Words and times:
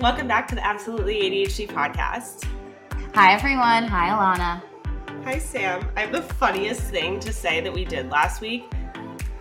Welcome 0.00 0.28
back 0.28 0.46
to 0.48 0.54
the 0.54 0.64
Absolutely 0.64 1.14
ADHD 1.14 1.68
podcast. 1.68 2.44
Hi, 3.14 3.32
everyone. 3.32 3.88
Hi, 3.88 4.10
Alana. 4.10 4.62
Hi, 5.24 5.38
Sam. 5.38 5.88
I 5.96 6.00
have 6.02 6.12
the 6.12 6.20
funniest 6.20 6.82
thing 6.82 7.18
to 7.20 7.32
say 7.32 7.62
that 7.62 7.72
we 7.72 7.86
did 7.86 8.10
last 8.10 8.42
week 8.42 8.70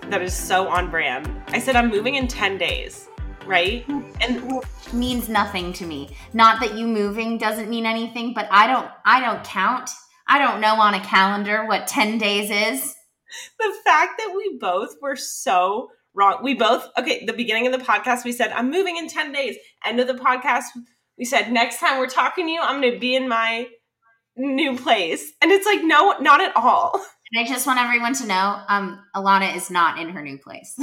that 0.04 0.22
is 0.22 0.34
so 0.34 0.70
on 0.70 0.90
brand. 0.90 1.30
I 1.50 1.60
said, 1.60 1.76
I'm 1.76 1.90
moving 1.90 2.16
in 2.16 2.30
10 2.30 2.58
days, 2.58 3.10
right? 3.46 3.84
Hmm. 3.84 4.10
And 4.22 4.64
means 4.94 5.28
nothing 5.28 5.74
to 5.74 5.86
me. 5.86 6.16
Not 6.34 6.62
that 6.62 6.74
you 6.74 6.88
moving 6.88 7.38
doesn't 7.38 7.70
mean 7.70 7.86
anything, 7.86 8.34
but 8.34 8.48
I 8.50 8.66
don't 8.66 8.90
I 9.04 9.20
don't 9.20 9.44
count. 9.44 9.90
I 10.26 10.40
don't 10.40 10.62
know 10.62 10.76
on 10.76 10.94
a 10.94 11.04
calendar 11.04 11.66
what 11.66 11.86
10 11.86 12.18
days 12.18 12.50
is. 12.50 12.96
The 13.60 13.74
fact 13.84 14.14
that 14.20 14.34
we 14.34 14.58
both 14.58 14.96
were 15.02 15.18
so 15.18 15.90
wrong. 16.16 16.40
We 16.42 16.54
both, 16.54 16.88
okay, 16.98 17.26
the 17.26 17.34
beginning 17.34 17.68
of 17.68 17.78
the 17.78 17.86
podcast, 17.86 18.24
we 18.24 18.32
said, 18.32 18.52
I'm 18.52 18.70
moving 18.70 18.98
in 18.98 19.08
10 19.08 19.32
days. 19.32 19.58
End 19.84 20.00
of 20.00 20.08
the 20.08 20.14
podcast, 20.14 20.66
we 21.18 21.26
said, 21.26 21.52
next 21.52 21.80
time 21.80 22.00
we're 22.00 22.08
talking 22.08 22.46
to 22.48 22.52
you, 22.52 22.62
I'm 22.62 22.82
going 22.82 22.94
to 22.94 23.00
be 23.00 23.16
in 23.16 23.28
my 23.28 23.68
new 24.38 24.78
place. 24.78 25.32
And 25.42 25.52
it's 25.52 25.66
like, 25.66 25.84
no, 25.84 26.18
not 26.20 26.42
at 26.42 26.56
all. 26.56 27.02
And 27.32 27.46
I 27.46 27.48
just 27.48 27.66
want 27.66 27.80
everyone 27.80 28.14
to 28.16 28.28
know 28.28 28.62
um, 28.68 29.04
Alana 29.16 29.56
is 29.56 29.72
not 29.72 30.00
in 30.00 30.10
her 30.10 30.22
new 30.22 30.38
place. 30.38 30.76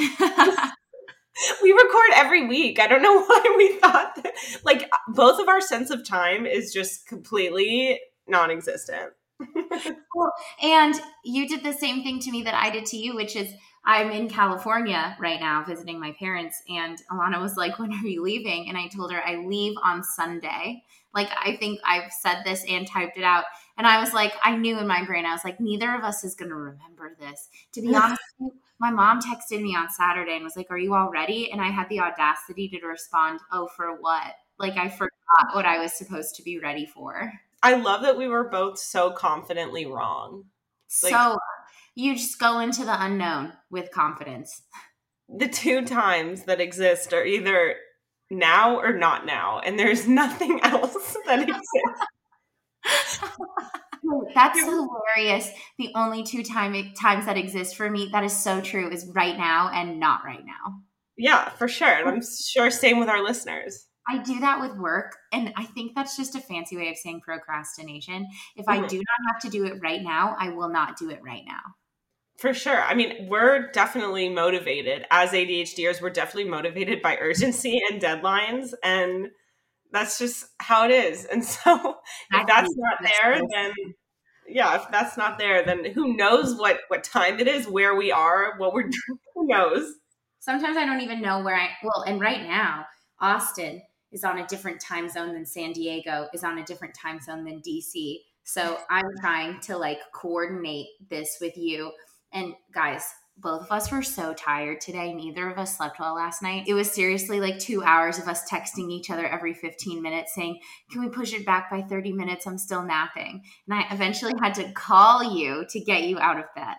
we 1.62 1.72
record 1.72 2.10
every 2.14 2.46
week. 2.46 2.80
I 2.80 2.86
don't 2.86 3.02
know 3.02 3.22
why 3.26 3.54
we 3.56 3.78
thought 3.78 4.16
that, 4.16 4.32
like, 4.64 4.90
both 5.08 5.40
of 5.40 5.48
our 5.48 5.60
sense 5.60 5.90
of 5.90 6.06
time 6.06 6.46
is 6.46 6.72
just 6.72 7.06
completely 7.06 8.00
non 8.26 8.50
existent. 8.50 9.12
well, 10.14 10.32
and 10.62 10.94
you 11.24 11.48
did 11.48 11.62
the 11.62 11.72
same 11.72 12.02
thing 12.02 12.20
to 12.20 12.30
me 12.30 12.42
that 12.42 12.54
I 12.54 12.70
did 12.70 12.86
to 12.86 12.96
you, 12.96 13.14
which 13.14 13.36
is 13.36 13.52
I'm 13.84 14.10
in 14.10 14.28
California 14.28 15.16
right 15.18 15.40
now 15.40 15.64
visiting 15.66 15.98
my 15.98 16.12
parents, 16.18 16.62
and 16.68 16.98
Alana 17.10 17.40
was 17.40 17.56
like, 17.56 17.78
When 17.78 17.92
are 17.92 18.06
you 18.06 18.22
leaving? 18.22 18.68
And 18.68 18.78
I 18.78 18.88
told 18.88 19.12
her, 19.12 19.22
I 19.24 19.36
leave 19.36 19.76
on 19.82 20.04
Sunday. 20.04 20.82
Like, 21.14 21.28
I 21.36 21.56
think 21.56 21.80
I've 21.84 22.10
said 22.12 22.42
this 22.44 22.64
and 22.68 22.86
typed 22.86 23.18
it 23.18 23.24
out. 23.24 23.44
And 23.76 23.86
I 23.86 24.00
was 24.00 24.14
like, 24.14 24.32
I 24.42 24.56
knew 24.56 24.78
in 24.78 24.86
my 24.86 25.04
brain, 25.04 25.26
I 25.26 25.32
was 25.32 25.44
like, 25.44 25.60
neither 25.60 25.94
of 25.94 26.04
us 26.04 26.24
is 26.24 26.34
going 26.34 26.48
to 26.48 26.54
remember 26.54 27.16
this. 27.18 27.48
To 27.72 27.82
be 27.82 27.94
honest 27.94 28.20
my 28.82 28.90
mom 28.90 29.20
texted 29.20 29.62
me 29.62 29.76
on 29.76 29.88
Saturday 29.88 30.34
and 30.34 30.44
was 30.44 30.56
like, 30.56 30.70
Are 30.70 30.76
you 30.78 30.94
all 30.94 31.08
ready? 31.08 31.50
And 31.52 31.60
I 31.60 31.70
had 31.70 31.88
the 31.88 32.00
audacity 32.00 32.68
to 32.68 32.86
respond, 32.86 33.38
Oh, 33.52 33.68
for 33.68 33.96
what? 34.00 34.34
Like, 34.58 34.76
I 34.76 34.88
forgot 34.88 35.54
what 35.54 35.64
I 35.64 35.78
was 35.78 35.92
supposed 35.92 36.34
to 36.34 36.42
be 36.42 36.58
ready 36.58 36.84
for. 36.84 37.32
I 37.62 37.76
love 37.76 38.02
that 38.02 38.18
we 38.18 38.26
were 38.26 38.48
both 38.48 38.78
so 38.78 39.12
confidently 39.12 39.86
wrong. 39.86 40.44
Like, 41.02 41.12
so 41.12 41.38
you 41.94 42.14
just 42.14 42.38
go 42.38 42.58
into 42.60 42.84
the 42.84 43.04
unknown 43.04 43.52
with 43.70 43.90
confidence. 43.90 44.62
The 45.28 45.48
two 45.48 45.84
times 45.84 46.44
that 46.44 46.60
exist 46.60 47.12
are 47.12 47.24
either 47.24 47.76
now 48.30 48.78
or 48.78 48.92
not 48.92 49.26
now, 49.26 49.60
and 49.60 49.78
there's 49.78 50.08
nothing 50.08 50.60
else 50.62 51.16
that 51.26 51.40
exists. 51.48 53.22
That's 54.34 54.58
hilarious. 54.60 55.50
The 55.78 55.92
only 55.94 56.24
two 56.24 56.42
time 56.42 56.74
times 57.00 57.26
that 57.26 57.36
exist 57.36 57.76
for 57.76 57.88
me 57.88 58.08
that 58.12 58.24
is 58.24 58.36
so 58.36 58.60
true 58.60 58.90
is 58.90 59.10
right 59.14 59.36
now 59.36 59.70
and 59.72 60.00
not 60.00 60.24
right 60.24 60.44
now. 60.44 60.80
Yeah, 61.16 61.48
for 61.50 61.68
sure. 61.68 61.88
And 61.88 62.08
I'm 62.08 62.22
sure 62.46 62.70
same 62.70 62.98
with 62.98 63.08
our 63.08 63.22
listeners. 63.22 63.86
I 64.08 64.18
do 64.18 64.40
that 64.40 64.60
with 64.60 64.76
work. 64.76 65.16
And 65.32 65.52
I 65.56 65.64
think 65.64 65.94
that's 65.94 66.16
just 66.16 66.34
a 66.34 66.40
fancy 66.40 66.76
way 66.76 66.88
of 66.88 66.96
saying 66.96 67.20
procrastination. 67.20 68.26
If 68.56 68.66
mm-hmm. 68.66 68.84
I 68.84 68.88
do 68.88 68.96
not 68.96 69.32
have 69.32 69.42
to 69.42 69.48
do 69.48 69.64
it 69.64 69.80
right 69.80 70.02
now, 70.02 70.34
I 70.38 70.50
will 70.50 70.68
not 70.68 70.98
do 70.98 71.10
it 71.10 71.20
right 71.22 71.44
now. 71.46 71.60
For 72.38 72.54
sure. 72.54 72.82
I 72.82 72.94
mean, 72.94 73.28
we're 73.28 73.70
definitely 73.70 74.28
motivated 74.28 75.04
as 75.10 75.30
ADHDers. 75.30 76.00
We're 76.00 76.10
definitely 76.10 76.50
motivated 76.50 77.02
by 77.02 77.16
urgency 77.18 77.80
and 77.90 78.00
deadlines. 78.00 78.72
And 78.82 79.28
that's 79.92 80.18
just 80.18 80.46
how 80.58 80.86
it 80.86 80.90
is. 80.90 81.24
And 81.26 81.44
so 81.44 81.96
if 82.32 82.46
that's 82.46 82.74
not 82.76 82.98
there, 83.02 83.40
then 83.54 83.72
yeah, 84.48 84.76
if 84.76 84.90
that's 84.90 85.16
not 85.16 85.38
there, 85.38 85.64
then 85.64 85.84
who 85.92 86.16
knows 86.16 86.58
what 86.58 86.80
what 86.88 87.04
time 87.04 87.38
it 87.38 87.48
is, 87.48 87.68
where 87.68 87.94
we 87.94 88.10
are, 88.10 88.54
what 88.58 88.72
we're 88.72 88.82
doing, 88.82 89.18
who 89.34 89.46
knows. 89.46 89.94
Sometimes 90.40 90.76
I 90.76 90.84
don't 90.84 91.00
even 91.00 91.22
know 91.22 91.42
where 91.42 91.56
I 91.56 91.68
well, 91.82 92.02
and 92.06 92.20
right 92.20 92.42
now, 92.42 92.86
Austin 93.20 93.82
is 94.10 94.24
on 94.24 94.38
a 94.38 94.46
different 94.46 94.80
time 94.80 95.08
zone 95.08 95.32
than 95.32 95.46
San 95.46 95.72
Diego, 95.72 96.28
is 96.34 96.44
on 96.44 96.58
a 96.58 96.64
different 96.64 96.94
time 96.94 97.20
zone 97.20 97.44
than 97.44 97.62
DC. 97.62 98.16
So 98.44 98.78
I'm 98.90 99.04
trying 99.20 99.60
to 99.60 99.78
like 99.78 99.98
coordinate 100.12 100.88
this 101.08 101.38
with 101.40 101.56
you. 101.56 101.92
And 102.32 102.54
guys, 102.74 103.04
both 103.38 103.62
of 103.62 103.72
us 103.72 103.90
were 103.90 104.02
so 104.02 104.34
tired 104.34 104.80
today. 104.80 105.12
Neither 105.12 105.50
of 105.50 105.58
us 105.58 105.76
slept 105.76 105.98
well 105.98 106.14
last 106.14 106.42
night. 106.42 106.64
It 106.66 106.74
was 106.74 106.90
seriously 106.90 107.40
like 107.40 107.58
two 107.58 107.82
hours 107.82 108.18
of 108.18 108.28
us 108.28 108.48
texting 108.48 108.90
each 108.90 109.10
other 109.10 109.26
every 109.26 109.54
15 109.54 110.02
minutes 110.02 110.34
saying, 110.34 110.60
Can 110.90 111.00
we 111.00 111.08
push 111.08 111.32
it 111.32 111.46
back 111.46 111.70
by 111.70 111.82
30 111.82 112.12
minutes? 112.12 112.46
I'm 112.46 112.58
still 112.58 112.82
napping. 112.82 113.42
And 113.66 113.78
I 113.78 113.86
eventually 113.92 114.34
had 114.40 114.54
to 114.54 114.70
call 114.72 115.34
you 115.34 115.64
to 115.70 115.80
get 115.80 116.04
you 116.04 116.18
out 116.18 116.38
of 116.38 116.44
bed. 116.54 116.76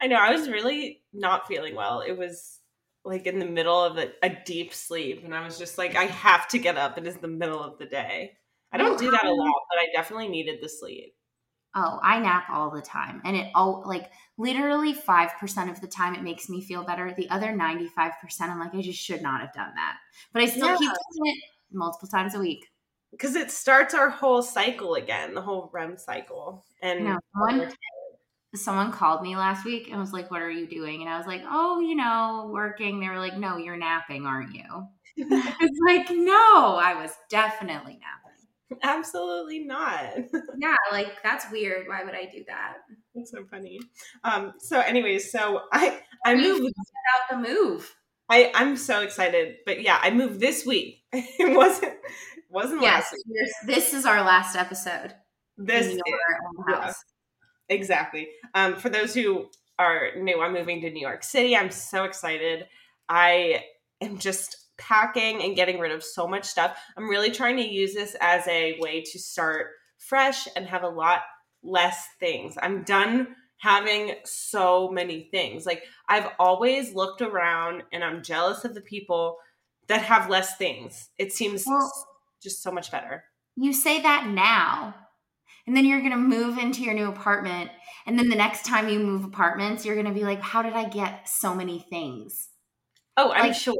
I 0.00 0.06
know. 0.06 0.16
I 0.16 0.32
was 0.32 0.48
really 0.48 1.02
not 1.12 1.46
feeling 1.46 1.74
well. 1.74 2.00
It 2.00 2.16
was 2.16 2.60
like 3.04 3.26
in 3.26 3.38
the 3.38 3.46
middle 3.46 3.82
of 3.84 3.98
a, 3.98 4.10
a 4.22 4.30
deep 4.44 4.72
sleep. 4.72 5.24
And 5.24 5.34
I 5.34 5.44
was 5.44 5.58
just 5.58 5.76
like, 5.76 5.96
I 5.96 6.04
have 6.04 6.48
to 6.48 6.58
get 6.58 6.78
up. 6.78 6.96
It 6.96 7.06
is 7.06 7.16
the 7.16 7.28
middle 7.28 7.62
of 7.62 7.78
the 7.78 7.86
day. 7.86 8.32
I 8.72 8.78
don't 8.78 8.98
do 8.98 9.10
that 9.10 9.24
a 9.24 9.28
um 9.28 9.36
lot, 9.36 9.52
but 9.70 9.78
I 9.78 9.86
definitely 9.94 10.28
needed 10.28 10.58
the 10.60 10.68
sleep. 10.68 11.14
Oh, 11.74 11.98
I 12.02 12.20
nap 12.20 12.46
all 12.50 12.70
the 12.70 12.82
time. 12.82 13.20
And 13.24 13.36
it 13.36 13.50
all 13.54 13.82
like 13.86 14.10
literally 14.38 14.94
5% 14.94 15.70
of 15.70 15.80
the 15.80 15.86
time 15.88 16.14
it 16.14 16.22
makes 16.22 16.48
me 16.48 16.60
feel 16.60 16.84
better. 16.84 17.12
The 17.16 17.28
other 17.30 17.48
95%, 17.48 17.90
I'm 18.40 18.60
like, 18.60 18.74
I 18.74 18.80
just 18.80 19.00
should 19.00 19.22
not 19.22 19.40
have 19.40 19.52
done 19.52 19.72
that. 19.74 19.96
But 20.32 20.42
I 20.42 20.46
still 20.46 20.68
yeah. 20.68 20.76
keep 20.76 20.90
doing 20.90 21.34
it 21.34 21.44
multiple 21.72 22.08
times 22.08 22.34
a 22.34 22.38
week. 22.38 22.66
Because 23.10 23.36
it 23.36 23.50
starts 23.50 23.94
our 23.94 24.08
whole 24.08 24.42
cycle 24.42 24.94
again, 24.94 25.34
the 25.34 25.42
whole 25.42 25.70
REM 25.72 25.96
cycle. 25.96 26.64
And 26.82 27.04
no, 27.04 27.18
someone, 27.32 27.72
someone 28.56 28.92
called 28.92 29.22
me 29.22 29.36
last 29.36 29.64
week 29.64 29.88
and 29.90 30.00
was 30.00 30.12
like, 30.12 30.30
What 30.30 30.42
are 30.42 30.50
you 30.50 30.66
doing? 30.66 31.00
And 31.00 31.08
I 31.08 31.16
was 31.16 31.26
like, 31.26 31.42
Oh, 31.48 31.80
you 31.80 31.94
know, 31.94 32.50
working. 32.52 32.98
They 32.98 33.08
were 33.08 33.18
like, 33.18 33.36
No, 33.36 33.56
you're 33.56 33.76
napping, 33.76 34.26
aren't 34.26 34.54
you? 34.54 34.64
it's 35.16 35.80
like, 35.86 36.10
No, 36.10 36.76
I 36.82 37.00
was 37.00 37.12
definitely 37.30 38.00
napping. 38.00 38.24
Absolutely 38.82 39.60
not. 39.60 40.16
yeah, 40.58 40.76
like 40.92 41.22
that's 41.22 41.50
weird. 41.50 41.86
Why 41.88 42.04
would 42.04 42.14
I 42.14 42.26
do 42.26 42.44
that? 42.48 42.78
That's 43.14 43.30
so 43.30 43.44
funny. 43.50 43.80
Um, 44.22 44.54
so 44.58 44.80
anyways, 44.80 45.30
so 45.30 45.62
I 45.72 46.00
I 46.24 46.34
moved 46.34 46.60
about 46.60 47.42
the 47.42 47.48
move. 47.48 47.94
I, 48.28 48.50
I'm 48.54 48.76
so 48.76 49.02
excited. 49.02 49.56
But 49.66 49.82
yeah, 49.82 49.98
I 50.00 50.10
moved 50.10 50.40
this 50.40 50.64
week. 50.64 51.02
it 51.12 51.56
wasn't 51.56 51.94
wasn't 52.50 52.82
yes, 52.82 53.04
last 53.04 53.14
week. 53.14 53.74
This 53.74 53.94
is 53.94 54.06
our 54.06 54.22
last 54.22 54.56
episode. 54.56 55.14
This 55.56 55.86
is, 55.86 56.00
yeah, 56.68 56.92
exactly. 57.68 58.28
Um, 58.54 58.76
for 58.76 58.88
those 58.88 59.14
who 59.14 59.46
are 59.78 60.10
new, 60.16 60.40
I'm 60.40 60.52
moving 60.52 60.80
to 60.82 60.90
New 60.90 61.00
York 61.00 61.22
City. 61.22 61.56
I'm 61.56 61.70
so 61.70 62.04
excited. 62.04 62.66
I 63.08 63.64
am 64.00 64.18
just 64.18 64.63
packing 64.78 65.42
and 65.42 65.56
getting 65.56 65.78
rid 65.78 65.92
of 65.92 66.02
so 66.02 66.26
much 66.26 66.44
stuff. 66.44 66.78
I'm 66.96 67.08
really 67.08 67.30
trying 67.30 67.56
to 67.56 67.68
use 67.68 67.94
this 67.94 68.16
as 68.20 68.46
a 68.48 68.78
way 68.80 69.02
to 69.02 69.18
start 69.18 69.68
fresh 69.98 70.48
and 70.56 70.66
have 70.66 70.82
a 70.82 70.88
lot 70.88 71.22
less 71.62 72.06
things. 72.20 72.56
I'm 72.60 72.82
done 72.82 73.34
having 73.58 74.14
so 74.24 74.90
many 74.90 75.28
things. 75.30 75.64
Like 75.64 75.84
I've 76.08 76.28
always 76.38 76.94
looked 76.94 77.22
around 77.22 77.82
and 77.92 78.04
I'm 78.04 78.22
jealous 78.22 78.64
of 78.64 78.74
the 78.74 78.80
people 78.80 79.38
that 79.88 80.02
have 80.02 80.28
less 80.28 80.56
things. 80.56 81.08
It 81.18 81.32
seems 81.32 81.64
well, 81.66 81.90
just 82.42 82.62
so 82.62 82.70
much 82.70 82.90
better. 82.90 83.24
You 83.56 83.72
say 83.72 84.02
that 84.02 84.26
now. 84.28 84.94
And 85.66 85.74
then 85.74 85.86
you're 85.86 86.00
going 86.00 86.10
to 86.10 86.18
move 86.18 86.58
into 86.58 86.82
your 86.82 86.92
new 86.92 87.08
apartment 87.08 87.70
and 88.06 88.18
then 88.18 88.28
the 88.28 88.36
next 88.36 88.66
time 88.66 88.88
you 88.88 88.98
move 88.98 89.24
apartments, 89.24 89.84
you're 89.84 89.94
going 89.94 90.06
to 90.06 90.12
be 90.12 90.24
like, 90.24 90.40
"How 90.40 90.62
did 90.62 90.74
I 90.74 90.88
get 90.88 91.28
so 91.28 91.54
many 91.54 91.78
things?" 91.78 92.48
Oh, 93.16 93.32
I'm 93.32 93.48
like, 93.48 93.54
sure 93.54 93.74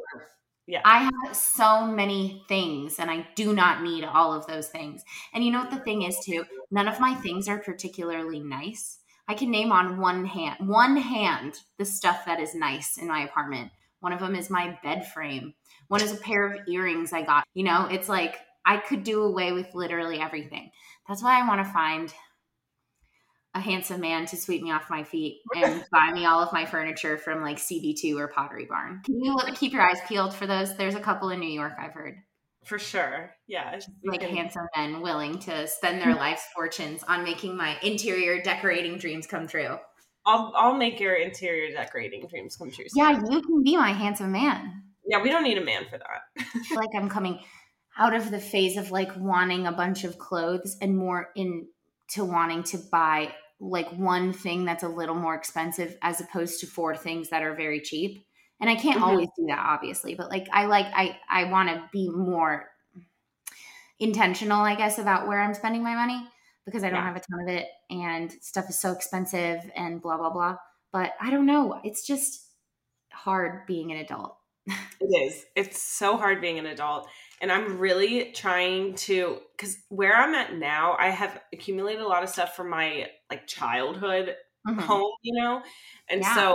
yeah. 0.67 0.81
I 0.85 1.11
have 1.27 1.37
so 1.37 1.87
many 1.87 2.43
things 2.49 2.99
and 2.99 3.11
I 3.11 3.27
do 3.35 3.53
not 3.53 3.83
need 3.83 4.05
all 4.05 4.33
of 4.33 4.47
those 4.47 4.69
things. 4.69 5.05
And 5.33 5.45
you 5.45 5.51
know 5.53 5.61
what 5.61 5.71
the 5.71 5.79
thing 5.79 6.03
is 6.03 6.19
too? 6.25 6.45
None 6.71 6.89
of 6.89 7.01
my 7.01 7.15
things 7.15 7.49
are 7.49 7.59
particularly 7.59 8.41
nice. 8.41 8.99
I 9.29 9.35
can 9.35 9.51
name 9.51 9.73
on 9.73 9.99
one 10.01 10.25
hand, 10.25 10.69
one 10.69 10.97
hand, 10.97 11.61
the 11.79 11.85
stuff 11.85 12.27
that 12.27 12.41
is 12.41 12.55
nice 12.55 12.99
in 12.99 13.09
my 13.09 13.25
apartment. 13.25 13.71
One 14.01 14.13
of 14.13 14.21
them 14.21 14.35
is 14.35 14.51
my 14.51 14.79
bed 14.83 15.07
frame. 15.13 15.55
One 15.89 16.03
is 16.03 16.13
a 16.13 16.17
pair 16.17 16.53
of 16.53 16.69
earrings 16.69 17.13
I 17.13 17.23
got. 17.23 17.45
You 17.55 17.65
know, 17.65 17.87
it's 17.91 18.09
like 18.09 18.37
I 18.67 18.77
could 18.79 19.03
do 19.03 19.23
away 19.23 19.53
with 19.53 19.75
literally 19.75 20.21
everything. 20.21 20.71
That's 21.09 21.23
why 21.23 21.41
I 21.41 21.49
want 21.49 21.67
to 21.67 21.73
find 21.73 22.13
a 23.55 23.61
handsome 23.61 24.01
man 24.01 24.27
to 24.27 24.37
sweep 24.37 24.63
me 24.63 24.73
off 24.73 24.91
my 24.91 25.05
feet 25.05 25.41
and 25.57 25.85
buy 25.93 26.11
me 26.13 26.27
all 26.27 26.41
of 26.41 26.53
my 26.53 26.65
furniture 26.65 27.17
from 27.17 27.43
like 27.43 27.59
CB2 27.59 28.17
or 28.17 28.29
Pottery 28.29 28.67
Barn. 28.69 29.01
Can 29.05 29.21
you 29.21 29.37
keep 29.55 29.73
your 29.73 29.83
eyes 29.83 30.01
peeled 30.09 30.35
for 30.35 30.47
those? 30.47 30.77
There's 30.77 30.97
a 30.97 31.01
couple 31.01 31.31
in 31.31 31.41
New 31.41 31.51
York 31.51 31.75
I've 31.79 31.93
heard. 31.93 32.17
For 32.65 32.79
sure. 32.79 33.31
Yeah. 33.47 33.79
Like 34.05 34.21
can... 34.21 34.35
handsome 34.35 34.67
men 34.77 35.03
willing 35.03 35.39
to 35.41 35.67
spend 35.69 36.01
their 36.01 36.15
life's 36.17 36.47
fortunes 36.55 37.05
on 37.05 37.23
making 37.23 37.57
my 37.57 37.77
interior 37.83 38.43
decorating 38.43 38.99
dreams 38.99 39.27
come 39.27 39.47
true. 39.47 39.79
I'll 40.27 40.53
I'll 40.57 40.75
make 40.75 41.01
your 41.01 41.15
interior 41.15 41.71
decorating 41.73 42.27
dreams 42.29 42.57
come 42.57 42.71
true. 42.71 42.87
Yeah, 42.97 43.11
you 43.11 43.43
can 43.43 43.63
be 43.63 43.77
my 43.77 43.93
handsome 43.93 44.33
man. 44.33 44.83
Yeah, 45.07 45.23
we 45.23 45.31
don't 45.31 45.45
need 45.45 45.59
a 45.59 45.65
man 45.65 45.85
for 45.91 45.99
that. 45.99 46.47
like 46.75 46.89
I'm 46.97 47.11
coming 47.11 47.41
out 47.99 48.15
of 48.15 48.31
the 48.31 48.41
phase 48.41 48.79
of 48.79 48.91
like 48.91 49.15
wanting 49.17 49.67
a 49.67 49.73
bunch 49.73 50.03
of 50.05 50.19
clothes 50.19 50.77
and 50.81 50.97
more 50.97 51.29
into 51.37 52.25
wanting 52.25 52.63
to 52.65 52.79
buy 52.91 53.35
like 53.71 53.91
one 53.93 54.33
thing 54.33 54.65
that's 54.65 54.83
a 54.83 54.89
little 54.89 55.15
more 55.15 55.35
expensive 55.35 55.97
as 56.03 56.21
opposed 56.21 56.61
to 56.61 56.67
four 56.67 56.97
things 56.97 57.31
that 57.31 57.43
are 57.43 57.55
very 57.55 57.81
cheap. 57.81 58.27
And 58.61 58.71
I 58.71 58.75
can't 58.75 58.97
mm-hmm. 58.97 59.05
always 59.05 59.29
do 59.37 59.47
that 59.49 59.59
obviously, 59.59 60.15
but 60.15 60.31
like 60.31 60.49
I 60.53 60.67
like 60.67 60.87
I 60.95 61.19
I 61.29 61.45
want 61.45 61.71
to 61.71 61.83
be 61.93 62.11
more 62.11 62.69
intentional 63.99 64.61
I 64.61 64.75
guess 64.75 64.99
about 64.99 65.27
where 65.27 65.41
I'm 65.41 65.55
spending 65.55 65.83
my 65.83 65.95
money 65.95 66.27
because 66.67 66.85
I 66.85 66.91
don't 66.91 66.99
yeah. 66.99 67.07
have 67.07 67.17
a 67.17 67.21
ton 67.21 67.41
of 67.43 67.49
it 67.49 67.67
and 67.91 68.33
stuff 68.41 68.69
is 68.69 68.81
so 68.81 68.93
expensive 68.93 69.61
and 69.75 70.01
blah 70.01 70.17
blah 70.17 70.31
blah. 70.31 70.57
But 70.93 71.13
I 71.21 71.31
don't 71.31 71.47
know, 71.47 71.81
it's 71.85 72.07
just 72.07 72.49
hard 73.13 73.67
being 73.67 73.93
an 73.93 73.99
adult. 73.99 74.37
it 74.67 75.05
is. 75.05 75.45
It's 75.57 75.83
so 75.83 76.17
hard 76.17 76.41
being 76.41 76.59
an 76.59 76.67
adult 76.67 77.09
and 77.41 77.53
I'm 77.53 77.79
really 77.79 78.33
trying 78.33 78.95
to 78.95 79.41
because 79.57 79.77
where 79.89 80.17
I'm 80.17 80.35
at 80.35 80.55
now, 80.55 80.97
I 80.99 81.11
have 81.11 81.41
accumulated 81.53 82.03
a 82.03 82.09
lot 82.09 82.23
of 82.23 82.29
stuff 82.29 82.57
from 82.57 82.71
my 82.71 83.09
like 83.31 83.47
childhood 83.47 84.35
mm-hmm. 84.67 84.79
home, 84.79 85.13
you 85.23 85.41
know, 85.41 85.63
and 86.09 86.23
yeah. 86.23 86.35
so 86.35 86.55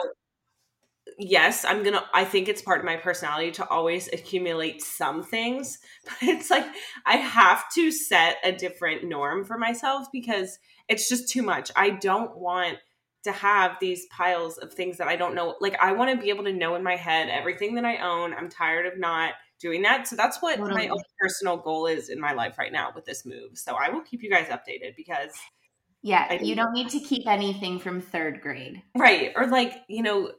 yes, 1.18 1.66
I'm 1.66 1.84
gonna. 1.84 2.04
I 2.14 2.24
think 2.24 2.48
it's 2.48 2.62
part 2.62 2.80
of 2.80 2.86
my 2.86 2.98
personality 2.98 3.52
to 3.52 3.68
always 3.68 4.08
accumulate 4.08 4.82
some 4.82 5.24
things, 5.24 5.80
but 6.06 6.16
it's 6.22 6.50
like 6.50 6.66
I 7.06 7.18
have 7.18 7.66
to 7.76 7.92
set 7.92 8.38
a 8.44 8.52
different 8.52 9.04
norm 9.04 9.46
for 9.46 9.58
myself 9.58 10.08
because 10.12 10.60
it's 10.88 11.10
just 11.10 11.30
too 11.30 11.44
much. 11.44 11.72
I 11.76 11.92
don't 11.92 12.38
want 12.38 12.78
to 13.24 13.32
have 13.32 13.76
these 13.82 14.06
piles 14.08 14.58
of 14.58 14.74
things 14.74 14.98
that 14.98 15.08
I 15.08 15.16
don't 15.16 15.36
know. 15.36 15.56
Like 15.60 15.78
I 15.82 15.92
want 15.92 16.12
to 16.12 16.22
be 16.22 16.30
able 16.30 16.46
to 16.46 16.54
know 16.54 16.76
in 16.76 16.84
my 16.84 16.96
head 16.96 17.30
everything 17.30 17.76
that 17.76 17.86
I 17.86 17.98
own. 17.98 18.34
I'm 18.34 18.50
tired 18.50 18.86
of 18.86 18.98
not 18.98 19.34
doing 19.60 19.82
that. 19.84 20.08
So 20.08 20.16
that's 20.16 20.42
what 20.42 20.58
totally. 20.58 20.88
my 20.88 20.90
own 20.90 21.04
personal 21.20 21.58
goal 21.58 21.86
is 21.86 22.10
in 22.10 22.20
my 22.20 22.34
life 22.34 22.58
right 22.58 22.72
now 22.72 22.92
with 22.94 23.06
this 23.06 23.26
move. 23.26 23.58
So 23.58 23.76
I 23.76 23.90
will 23.90 24.02
keep 24.02 24.24
you 24.24 24.30
guys 24.30 24.48
updated 24.48 24.96
because 24.96 25.32
yeah, 26.02 26.28
I, 26.30 26.40
you 26.42 26.56
don't 26.56 26.72
need 26.72 26.90
to 26.90 27.00
keep 27.00 27.28
anything 27.28 27.80
from 27.80 28.00
third 28.00 28.42
grade. 28.42 28.82
Right. 28.96 29.34
Or 29.36 29.48
like, 29.48 29.84
you 29.88 30.02
know, 30.02 30.32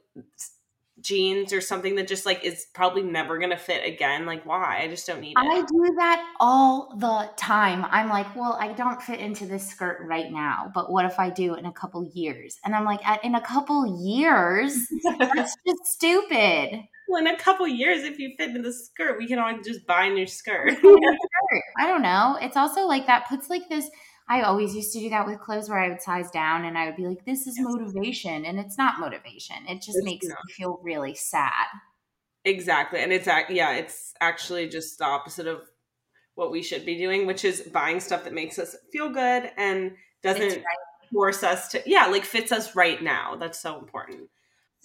jeans 1.01 1.53
or 1.53 1.61
something 1.61 1.95
that 1.95 2.07
just 2.07 2.25
like 2.25 2.43
is 2.43 2.67
probably 2.73 3.03
never 3.03 3.39
to 3.39 3.57
fit 3.57 3.85
again. 3.85 4.25
Like 4.25 4.45
why? 4.45 4.81
I 4.81 4.87
just 4.87 5.05
don't 5.07 5.21
need 5.21 5.31
it. 5.31 5.37
I 5.37 5.61
do 5.61 5.93
that 5.97 6.33
all 6.39 6.95
the 6.97 7.29
time. 7.37 7.85
I'm 7.89 8.09
like, 8.09 8.35
well, 8.35 8.57
I 8.59 8.73
don't 8.73 9.01
fit 9.01 9.19
into 9.19 9.45
this 9.45 9.67
skirt 9.67 9.99
right 10.05 10.31
now, 10.31 10.71
but 10.73 10.91
what 10.91 11.05
if 11.05 11.19
I 11.19 11.29
do 11.29 11.55
in 11.55 11.65
a 11.65 11.71
couple 11.71 12.09
years? 12.13 12.57
And 12.65 12.75
I'm 12.75 12.85
like, 12.85 13.01
in 13.23 13.35
a 13.35 13.41
couple 13.41 14.01
years, 14.03 14.87
that's 15.19 15.55
just 15.65 15.85
stupid 15.85 16.81
well, 17.11 17.19
in 17.19 17.27
a 17.27 17.37
couple 17.37 17.67
years, 17.67 18.03
if 18.03 18.19
you 18.19 18.33
fit 18.37 18.55
in 18.55 18.61
the 18.61 18.71
skirt, 18.71 19.17
we 19.19 19.27
can 19.27 19.37
all 19.37 19.53
just 19.61 19.85
buy 19.85 20.05
a 20.05 20.13
new 20.13 20.25
skirt. 20.25 20.77
I 21.77 21.87
don't 21.87 22.01
know. 22.01 22.37
It's 22.41 22.55
also 22.55 22.87
like 22.87 23.05
that 23.07 23.27
puts 23.27 23.49
like 23.49 23.67
this. 23.67 23.89
I 24.31 24.43
always 24.43 24.73
used 24.73 24.93
to 24.93 24.99
do 24.99 25.09
that 25.09 25.27
with 25.27 25.41
clothes 25.41 25.69
where 25.69 25.77
I 25.77 25.89
would 25.89 26.01
size 26.01 26.31
down 26.31 26.63
and 26.63 26.77
I 26.77 26.85
would 26.85 26.95
be 26.95 27.05
like, 27.05 27.25
this 27.25 27.47
is 27.47 27.59
motivation. 27.59 28.45
And 28.45 28.57
it's 28.59 28.77
not 28.77 28.97
motivation. 28.97 29.57
It 29.67 29.81
just 29.81 29.97
it's 29.97 30.05
makes 30.05 30.25
not. 30.25 30.37
me 30.45 30.53
feel 30.53 30.79
really 30.81 31.15
sad. 31.15 31.65
Exactly. 32.45 33.01
And 33.01 33.11
it's, 33.11 33.27
yeah, 33.27 33.73
it's 33.73 34.13
actually 34.21 34.69
just 34.69 34.99
the 34.99 35.05
opposite 35.05 35.47
of 35.47 35.59
what 36.35 36.49
we 36.49 36.63
should 36.63 36.85
be 36.85 36.97
doing, 36.97 37.27
which 37.27 37.43
is 37.43 37.59
buying 37.73 37.99
stuff 37.99 38.23
that 38.23 38.31
makes 38.31 38.57
us 38.57 38.73
feel 38.93 39.09
good 39.09 39.51
and 39.57 39.91
doesn't 40.23 40.47
right. 40.47 40.63
force 41.11 41.43
us 41.43 41.67
to, 41.67 41.83
yeah, 41.85 42.05
like 42.05 42.23
fits 42.23 42.53
us 42.53 42.73
right 42.73 43.03
now. 43.03 43.35
That's 43.35 43.59
so 43.59 43.77
important. 43.79 44.29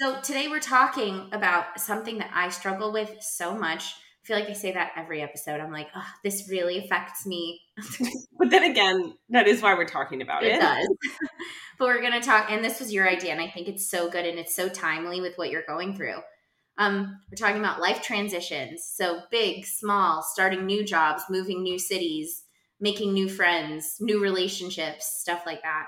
So 0.00 0.20
today 0.22 0.48
we're 0.48 0.58
talking 0.58 1.28
about 1.30 1.80
something 1.80 2.18
that 2.18 2.32
I 2.34 2.48
struggle 2.48 2.92
with 2.92 3.16
so 3.20 3.56
much. 3.56 3.94
Feel 4.26 4.38
like 4.40 4.48
I 4.48 4.54
say 4.54 4.72
that 4.72 4.90
every 4.96 5.22
episode. 5.22 5.60
I'm 5.60 5.70
like, 5.70 5.86
oh, 5.94 6.06
this 6.24 6.48
really 6.50 6.78
affects 6.78 7.26
me. 7.26 7.60
but 8.38 8.50
then 8.50 8.64
again, 8.64 9.14
that 9.28 9.46
is 9.46 9.62
why 9.62 9.74
we're 9.74 9.84
talking 9.84 10.20
about 10.20 10.42
it. 10.42 10.54
It 10.54 10.60
does. 10.60 10.88
but 11.78 11.86
we're 11.86 12.00
going 12.00 12.20
to 12.20 12.26
talk, 12.26 12.50
and 12.50 12.64
this 12.64 12.80
was 12.80 12.92
your 12.92 13.08
idea, 13.08 13.30
and 13.30 13.40
I 13.40 13.48
think 13.48 13.68
it's 13.68 13.88
so 13.88 14.10
good 14.10 14.26
and 14.26 14.36
it's 14.36 14.56
so 14.56 14.68
timely 14.68 15.20
with 15.20 15.36
what 15.36 15.50
you're 15.50 15.62
going 15.66 15.94
through. 15.94 16.16
Um, 16.76 17.20
we're 17.30 17.36
talking 17.36 17.60
about 17.60 17.80
life 17.80 18.02
transitions. 18.02 18.90
So 18.92 19.20
big, 19.30 19.64
small, 19.64 20.22
starting 20.22 20.66
new 20.66 20.84
jobs, 20.84 21.22
moving 21.30 21.62
new 21.62 21.78
cities, 21.78 22.42
making 22.80 23.12
new 23.12 23.28
friends, 23.28 23.96
new 24.00 24.20
relationships, 24.20 25.20
stuff 25.20 25.44
like 25.46 25.62
that. 25.62 25.86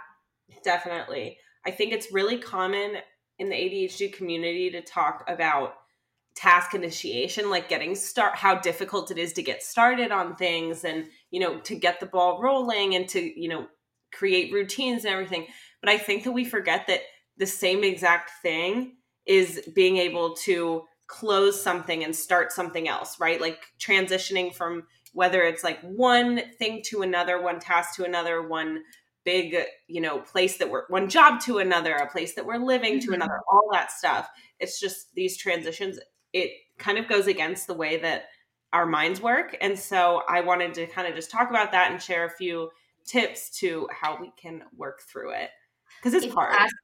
Definitely. 0.62 1.38
I 1.66 1.72
think 1.72 1.92
it's 1.92 2.12
really 2.12 2.38
common 2.38 2.98
in 3.38 3.48
the 3.48 3.54
ADHD 3.54 4.12
community 4.12 4.70
to 4.70 4.80
talk 4.80 5.24
about 5.28 5.74
task 6.38 6.72
initiation 6.72 7.50
like 7.50 7.68
getting 7.68 7.96
start 7.96 8.36
how 8.36 8.54
difficult 8.54 9.10
it 9.10 9.18
is 9.18 9.32
to 9.32 9.42
get 9.42 9.60
started 9.60 10.12
on 10.12 10.36
things 10.36 10.84
and 10.84 11.06
you 11.32 11.40
know 11.40 11.58
to 11.58 11.74
get 11.74 11.98
the 11.98 12.06
ball 12.06 12.40
rolling 12.40 12.94
and 12.94 13.08
to 13.08 13.40
you 13.40 13.48
know 13.48 13.66
create 14.14 14.52
routines 14.52 15.04
and 15.04 15.12
everything. 15.12 15.46
But 15.80 15.90
i 15.90 15.98
think 15.98 16.22
that 16.22 16.32
we 16.32 16.44
forget 16.44 16.86
that 16.86 17.00
the 17.38 17.46
same 17.46 17.82
exact 17.82 18.30
thing 18.40 18.96
is 19.26 19.68
being 19.74 19.96
able 19.96 20.34
to 20.34 20.84
close 21.08 21.60
something 21.60 22.04
and 22.04 22.14
start 22.14 22.52
something 22.52 22.88
else 22.88 23.18
right? 23.18 23.40
Like 23.40 23.58
transitioning 23.80 24.54
from 24.54 24.84
whether 25.14 25.42
it's 25.42 25.64
like 25.64 25.80
one 25.80 26.40
thing 26.60 26.82
to 26.84 27.02
another 27.02 27.42
one 27.42 27.58
task 27.58 27.96
to 27.96 28.04
another 28.04 28.46
one 28.46 28.84
big 29.24 29.56
you 29.88 30.00
know 30.00 30.20
place 30.20 30.56
that 30.58 30.70
we're 30.70 30.86
one 30.88 31.08
job 31.08 31.40
to 31.40 31.58
another 31.58 31.96
a 31.96 32.08
place 32.08 32.34
that 32.34 32.46
we're 32.46 32.56
living 32.56 32.94
mm-hmm. 32.94 33.08
to 33.08 33.14
another 33.14 33.40
all 33.50 33.68
that 33.72 33.90
stuff. 33.90 34.28
It's 34.60 34.78
just 34.78 35.12
these 35.14 35.36
transitions 35.36 35.98
it 36.38 36.52
kind 36.78 36.98
of 36.98 37.08
goes 37.08 37.26
against 37.26 37.66
the 37.66 37.74
way 37.74 37.98
that 37.98 38.26
our 38.72 38.86
minds 38.86 39.20
work. 39.20 39.56
And 39.60 39.78
so 39.78 40.22
i 40.28 40.40
wanted 40.40 40.74
to 40.74 40.86
kind 40.86 41.08
of 41.08 41.14
just 41.14 41.30
talk 41.30 41.50
about 41.50 41.72
that 41.72 41.90
and 41.90 42.02
share 42.02 42.24
a 42.24 42.30
few 42.30 42.70
tips 43.06 43.50
to 43.60 43.88
how 43.90 44.18
we 44.20 44.32
can 44.40 44.62
work 44.76 45.00
through 45.10 45.32
it. 45.32 45.50
Because 45.98 46.14
it's 46.14 46.26
if 46.26 46.32
hard. 46.32 46.54
ask, 46.54 46.74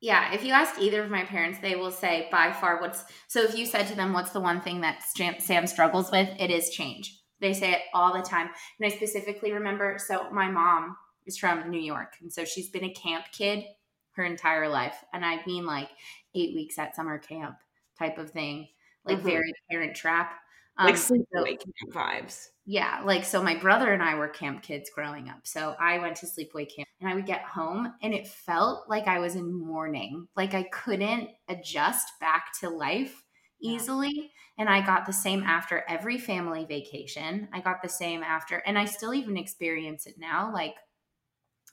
yeah 0.00 0.32
if 0.34 0.44
you 0.44 0.52
ask 0.52 0.78
either 0.78 1.02
of 1.02 1.10
my 1.10 1.24
parents 1.24 1.58
they 1.60 1.76
will 1.76 1.90
say 1.90 2.28
by 2.30 2.52
far 2.52 2.80
what's 2.80 3.04
so 3.28 3.42
if 3.42 3.56
you 3.56 3.66
said 3.66 3.86
to 3.86 3.94
them 3.94 4.12
what's 4.12 4.30
the 4.30 4.40
one 4.40 4.60
thing 4.60 4.82
that 4.82 5.02
sam 5.02 5.66
struggles 5.66 6.10
with? 6.10 6.28
it 6.38 6.50
is 6.50 6.70
change. 6.70 7.18
They 7.40 7.54
say 7.54 7.72
it 7.72 7.80
all 7.94 8.12
the 8.12 8.22
time. 8.22 8.50
And 8.78 8.92
i 8.92 8.94
specifically 8.94 9.52
remember 9.52 9.96
so 9.98 10.30
my 10.30 10.50
mom 10.50 10.96
is 11.26 11.38
from 11.38 11.70
New 11.70 11.80
York. 11.80 12.14
And 12.20 12.32
so 12.32 12.44
she's 12.44 12.68
been 12.70 12.84
a 12.84 12.92
camp 12.92 13.26
kid 13.32 13.64
her 14.12 14.24
entire 14.24 14.68
life. 14.68 14.96
And 15.12 15.24
I 15.24 15.40
mean 15.46 15.64
like 15.64 15.88
eight 16.34 16.54
weeks 16.54 16.78
at 16.78 16.94
summer 16.94 17.18
camp 17.18 17.56
type 17.98 18.18
of 18.18 18.30
thing, 18.30 18.68
like 19.04 19.18
mm-hmm. 19.18 19.28
very 19.28 19.52
parent 19.70 19.94
trap. 19.94 20.32
Um, 20.76 20.86
like 20.86 20.94
sleepaway 20.94 21.58
camp 21.58 21.92
vibes. 21.92 22.46
Yeah. 22.64 23.02
Like, 23.04 23.24
so 23.24 23.42
my 23.42 23.56
brother 23.56 23.92
and 23.92 24.02
I 24.02 24.14
were 24.14 24.28
camp 24.28 24.62
kids 24.62 24.90
growing 24.94 25.28
up. 25.28 25.40
So 25.44 25.74
I 25.78 25.98
went 25.98 26.16
to 26.16 26.26
sleepaway 26.26 26.74
camp 26.74 26.88
and 27.00 27.10
I 27.10 27.14
would 27.14 27.26
get 27.26 27.42
home 27.42 27.92
and 28.02 28.14
it 28.14 28.28
felt 28.28 28.88
like 28.88 29.08
I 29.08 29.18
was 29.18 29.34
in 29.34 29.52
mourning. 29.52 30.28
Like 30.36 30.54
I 30.54 30.62
couldn't 30.62 31.28
adjust 31.48 32.12
back 32.20 32.52
to 32.60 32.70
life 32.70 33.24
easily. 33.60 34.30
And 34.56 34.68
I 34.68 34.84
got 34.84 35.06
the 35.06 35.12
same 35.12 35.42
after 35.42 35.84
every 35.88 36.18
family 36.18 36.64
vacation. 36.64 37.48
I 37.52 37.60
got 37.60 37.82
the 37.82 37.88
same 37.88 38.22
after, 38.22 38.56
and 38.58 38.78
I 38.78 38.84
still 38.84 39.14
even 39.14 39.36
experience 39.36 40.06
it 40.06 40.16
now. 40.18 40.52
Like 40.52 40.74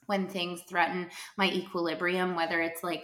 when 0.05 0.27
things 0.27 0.61
threaten 0.69 1.09
my 1.37 1.49
equilibrium, 1.51 2.35
whether 2.35 2.61
it's 2.61 2.83
like 2.83 3.03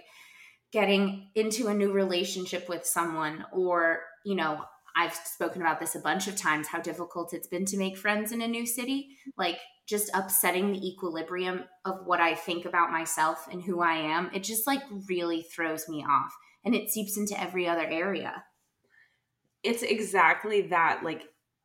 getting 0.71 1.29
into 1.35 1.67
a 1.67 1.73
new 1.73 1.91
relationship 1.91 2.67
with 2.69 2.85
someone 2.85 3.45
or, 3.51 4.01
you 4.23 4.35
know, 4.35 4.63
I've 4.95 5.13
spoken 5.13 5.61
about 5.61 5.79
this 5.79 5.95
a 5.95 5.99
bunch 5.99 6.27
of 6.27 6.35
times 6.35 6.67
how 6.67 6.79
difficult 6.79 7.33
it's 7.33 7.47
been 7.47 7.65
to 7.65 7.77
make 7.77 7.97
friends 7.97 8.31
in 8.31 8.41
a 8.41 8.47
new 8.47 8.65
city. 8.65 9.17
Like 9.37 9.59
just 9.87 10.09
upsetting 10.13 10.71
the 10.71 10.87
equilibrium 10.87 11.63
of 11.83 12.05
what 12.05 12.21
I 12.21 12.35
think 12.35 12.65
about 12.65 12.91
myself 12.91 13.47
and 13.51 13.61
who 13.61 13.81
I 13.81 13.95
am. 13.95 14.29
It 14.33 14.43
just 14.43 14.67
like 14.67 14.81
really 15.09 15.41
throws 15.41 15.89
me 15.89 16.05
off 16.07 16.33
and 16.63 16.75
it 16.75 16.89
seeps 16.89 17.17
into 17.17 17.39
every 17.39 17.67
other 17.67 17.85
area. 17.85 18.43
It's 19.63 19.83
exactly 19.83 20.67
that. 20.67 21.01
Like 21.03 21.23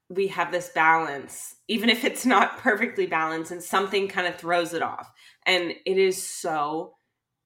we 0.09 0.29
have 0.29 0.51
this 0.51 0.71
balance, 0.71 1.57
even 1.69 1.91
if 1.91 2.05
it's 2.05 2.25
not 2.25 2.59
perfectly 2.59 3.07
balanced, 3.07 3.51
and 3.51 3.63
something 3.63 4.09
kind 4.09 4.27
of 4.27 4.37
throws 4.37 4.73
it 4.73 4.83
off. 4.83 5.11
And 5.45 5.73
it 5.85 5.99
is 5.99 6.23
so 6.23 6.95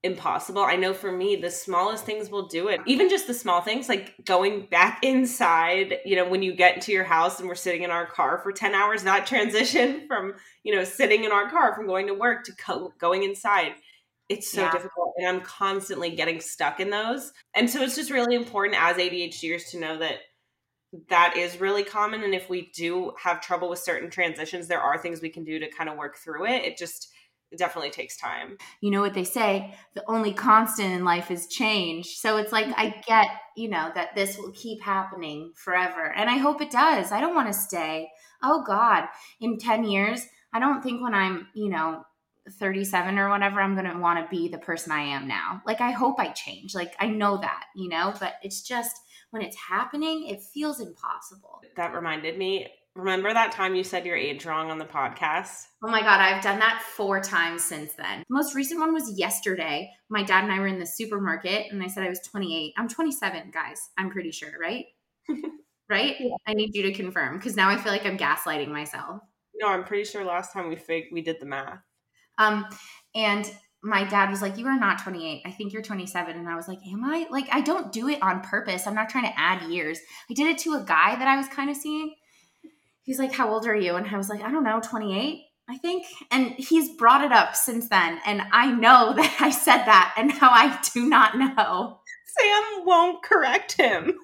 impossible. 0.05 0.63
I 0.63 0.77
know 0.77 0.93
for 0.93 1.13
me, 1.13 1.37
the 1.37 1.51
smallest 1.51 2.05
things 2.05 2.29
will 2.29 2.49
do 2.49 2.69
it. 2.69 2.81
Even 2.87 3.09
just 3.09 3.27
the 3.27 3.35
small 3.35 3.61
things, 3.61 3.89
like 3.89 4.15
going 4.25 4.67
back 4.67 5.01
inside, 5.03 5.99
you 6.05 6.17
know, 6.17 6.29
when 6.29 6.43
you 6.43 6.55
get 6.55 6.75
into 6.75 6.93
your 6.93 7.05
house 7.05 7.39
and 7.39 7.49
we're 7.49 7.55
sitting 7.55 7.83
in 7.83 7.91
our 7.91 8.07
car 8.07 8.39
for 8.39 8.53
10 8.53 8.75
hours, 8.75 9.05
that 9.05 9.27
transition 9.27 10.05
from, 10.09 10.35
you 10.65 10.75
know, 10.75 10.85
sitting 10.85 11.25
in 11.25 11.33
our 11.33 11.49
car 11.49 11.75
from 11.75 11.87
going 11.87 12.07
to 12.09 12.15
work 12.15 12.45
to 12.45 12.53
co- 12.57 12.93
going 12.99 13.23
inside. 13.23 13.73
It's 14.29 14.51
so 14.51 14.63
yeah. 14.63 14.73
difficult. 14.73 15.15
And 15.19 15.27
I'm 15.27 15.41
constantly 15.43 16.11
getting 16.11 16.41
stuck 16.41 16.81
in 16.81 16.91
those. 16.91 17.33
And 17.55 17.69
so 17.69 17.83
it's 17.83 17.97
just 17.97 18.11
really 18.11 18.35
important 18.35 18.81
as 18.81 18.97
ADHDers 18.97 19.71
to 19.71 19.79
know 19.79 19.99
that 19.99 20.19
that 21.09 21.37
is 21.37 21.61
really 21.61 21.85
common 21.85 22.23
and 22.23 22.35
if 22.35 22.51
we 22.51 22.71
do 22.75 23.13
have 23.19 23.41
trouble 23.41 23.71
with 23.71 23.79
certain 23.79 24.11
transitions 24.11 24.69
there 24.69 24.83
are 24.83 24.99
things 24.99 25.23
we 25.23 25.31
can 25.31 25.43
do 25.43 25.59
to 25.59 25.71
kind 25.71 25.89
of 25.89 25.97
work 25.97 26.19
through 26.19 26.45
it 26.45 26.65
it 26.65 26.77
just 26.77 27.12
it 27.53 27.59
definitely 27.59 27.91
takes 27.91 28.17
time. 28.17 28.57
You 28.81 28.91
know 28.91 29.03
what 29.03 29.15
they 29.15 29.25
say, 29.25 29.75
the 29.95 30.03
only 30.09 30.33
constant 30.33 30.93
in 30.93 31.05
life 31.05 31.31
is 31.31 31.47
change. 31.47 32.17
So 32.17 32.39
it's 32.39 32.53
like 32.53 32.67
I 32.77 32.87
mm-hmm. 32.87 33.01
get, 33.07 33.27
you 33.57 33.69
know, 33.69 33.91
that 33.95 34.15
this 34.15 34.39
will 34.39 34.53
keep 34.53 34.83
happening 34.83 35.53
forever. 35.55 36.13
And 36.17 36.31
I 36.31 36.39
hope 36.39 36.63
it 36.63 36.71
does. 36.71 37.13
I 37.13 37.21
don't 37.21 37.35
want 37.35 37.49
to 37.49 37.55
stay. 37.55 38.11
Oh 38.43 38.65
God, 38.67 39.05
in 39.41 39.59
10 39.59 39.85
years, 39.85 40.27
I 40.53 40.59
don't 40.59 40.83
think 40.83 41.03
when 41.03 41.15
I'm, 41.15 41.49
you 41.55 41.69
know, 41.69 42.05
37 42.51 43.19
or 43.19 43.29
whatever, 43.29 43.61
I'm 43.61 43.77
going 43.77 43.91
to 43.91 43.99
want 43.99 44.19
to 44.19 44.35
be 44.35 44.49
the 44.49 44.59
person 44.59 44.91
I 44.91 45.03
am 45.03 45.29
now. 45.29 45.63
Like, 45.65 45.81
I 45.81 45.93
hope 45.93 46.19
I 46.19 46.29
change. 46.29 46.75
Like, 46.75 46.95
I 46.99 47.07
know 47.07 47.37
that, 47.37 47.65
you 47.77 47.89
know, 47.89 48.15
but 48.19 48.35
it's 48.43 48.63
just 48.63 48.97
when 49.31 49.43
it's 49.43 49.57
happening, 49.57 50.27
it 50.29 50.43
feels 50.43 50.81
impossible. 50.81 51.61
That 51.77 51.95
reminded 51.95 52.37
me. 52.37 52.67
Remember 52.95 53.33
that 53.33 53.53
time 53.53 53.75
you 53.75 53.85
said 53.85 54.05
your 54.05 54.17
age 54.17 54.45
wrong 54.45 54.71
on 54.71 54.79
the 54.79 54.85
podcast? 54.85 55.67
Oh 55.83 55.91
my 55.91 56.03
God, 56.03 56.21
I've 56.21 56.43
done 56.43 56.59
that 56.59 56.83
four 56.83 57.21
times 57.21 57.65
since 57.65 57.95
then. 57.95 58.21
The 58.29 58.35
most 58.35 58.55
recent 58.55 58.81
one 58.81 58.93
was 58.93 59.19
yesterday. 59.19 59.91
My 60.11 60.23
dad 60.23 60.45
and 60.45 60.53
I 60.53 60.59
were 60.59 60.67
in 60.67 60.79
the 60.79 60.87
supermarket 60.87 61.73
and 61.73 61.83
I 61.83 61.87
said 61.87 62.05
I 62.05 62.11
was 62.11 62.21
28. 62.21 62.75
I'm 62.77 62.89
27, 62.89 63.51
guys. 63.51 63.91
I'm 63.97 64.11
pretty 64.11 64.31
sure, 64.31 64.53
right? 64.61 64.85
right? 65.89 66.17
Yeah. 66.21 66.37
I 66.47 66.53
need 66.53 66.75
you 66.75 66.83
to 66.83 66.93
confirm 66.93 67.39
because 67.39 67.57
now 67.57 67.71
I 67.71 67.79
feel 67.79 67.93
like 67.93 68.05
I'm 68.05 68.19
gaslighting 68.19 68.69
myself. 68.69 69.23
No, 69.55 69.69
I'm 69.69 69.85
pretty 69.85 70.05
sure 70.05 70.23
last 70.23 70.53
time 70.53 70.69
we 70.69 70.77
fig- 70.77 71.13
we 71.13 71.23
did 71.23 71.41
the 71.41 71.47
math. 71.47 71.81
Um, 72.37 72.67
and 73.15 73.51
my 73.83 74.05
dad 74.05 74.31
was 74.31 74.43
like, 74.43 74.59
You 74.59 74.67
are 74.67 74.79
not 74.79 75.03
28. 75.03 75.43
I 75.47 75.51
think 75.51 75.73
you're 75.73 75.83
27. 75.83 76.37
And 76.37 76.49
I 76.49 76.57
was 76.57 76.69
like, 76.69 76.79
Am 76.87 77.05
I? 77.05 77.27
Like, 77.31 77.49
I 77.51 77.63
don't 77.63 77.91
do 77.91 78.09
it 78.09 78.23
on 78.23 78.43
purpose. 78.43 78.87
I'm 78.87 78.95
not 78.95 79.09
trying 79.09 79.25
to 79.25 79.39
add 79.39 79.71
years. 79.71 79.99
I 80.31 80.35
did 80.35 80.49
it 80.49 80.59
to 80.59 80.75
a 80.75 80.85
guy 80.85 81.17
that 81.17 81.27
I 81.29 81.37
was 81.37 81.49
kind 81.49 81.71
of 81.71 81.77
seeing. 81.77 82.15
He's 83.03 83.19
like, 83.19 83.33
How 83.33 83.51
old 83.51 83.67
are 83.67 83.75
you? 83.75 83.97
And 83.97 84.07
I 84.07 84.17
was 84.17 84.29
like, 84.29 84.43
I 84.43 84.51
don't 84.51 84.65
know, 84.65 84.81
28. 84.81 85.43
I 85.69 85.79
think. 85.79 86.07
And 86.31 86.51
he's 86.51 86.97
brought 86.97 87.25
it 87.25 87.33
up 87.33 87.57
since 87.57 87.89
then. 87.89 88.21
And 88.27 88.43
I 88.53 88.73
know 88.73 89.13
that 89.17 89.37
I 89.41 89.51
said 89.51 89.85
that. 89.85 90.15
And 90.17 90.29
now 90.29 90.51
I 90.51 90.79
do 90.93 91.09
not 91.09 91.39
know. 91.39 92.01
Sam 92.39 92.87
won't 92.87 93.23
correct 93.23 93.73
him. 93.73 94.15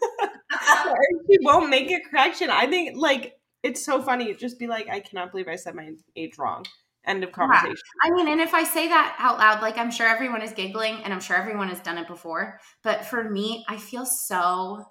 he 1.28 1.38
won't 1.42 1.68
make 1.68 1.90
a 1.90 2.00
correction. 2.10 2.48
I 2.48 2.66
think, 2.66 2.96
like, 2.96 3.34
it's 3.62 3.84
so 3.84 4.02
funny. 4.02 4.34
Just 4.34 4.58
be 4.58 4.66
like, 4.66 4.88
I 4.88 5.00
cannot 5.00 5.30
believe 5.30 5.48
I 5.48 5.56
said 5.56 5.74
my 5.74 5.90
age 6.16 6.38
wrong. 6.38 6.64
End 7.06 7.22
of 7.22 7.32
conversation. 7.32 7.76
Yeah. 8.04 8.10
I 8.10 8.14
mean, 8.14 8.28
and 8.28 8.40
if 8.40 8.54
I 8.54 8.64
say 8.64 8.88
that 8.88 9.16
out 9.18 9.38
loud, 9.38 9.62
like 9.62 9.78
I'm 9.78 9.90
sure 9.90 10.06
everyone 10.06 10.42
is 10.42 10.52
giggling 10.52 11.02
and 11.04 11.12
I'm 11.12 11.20
sure 11.20 11.36
everyone 11.36 11.68
has 11.68 11.80
done 11.80 11.98
it 11.98 12.06
before. 12.06 12.60
But 12.82 13.04
for 13.04 13.28
me, 13.28 13.64
I 13.68 13.76
feel 13.76 14.04
so 14.04 14.84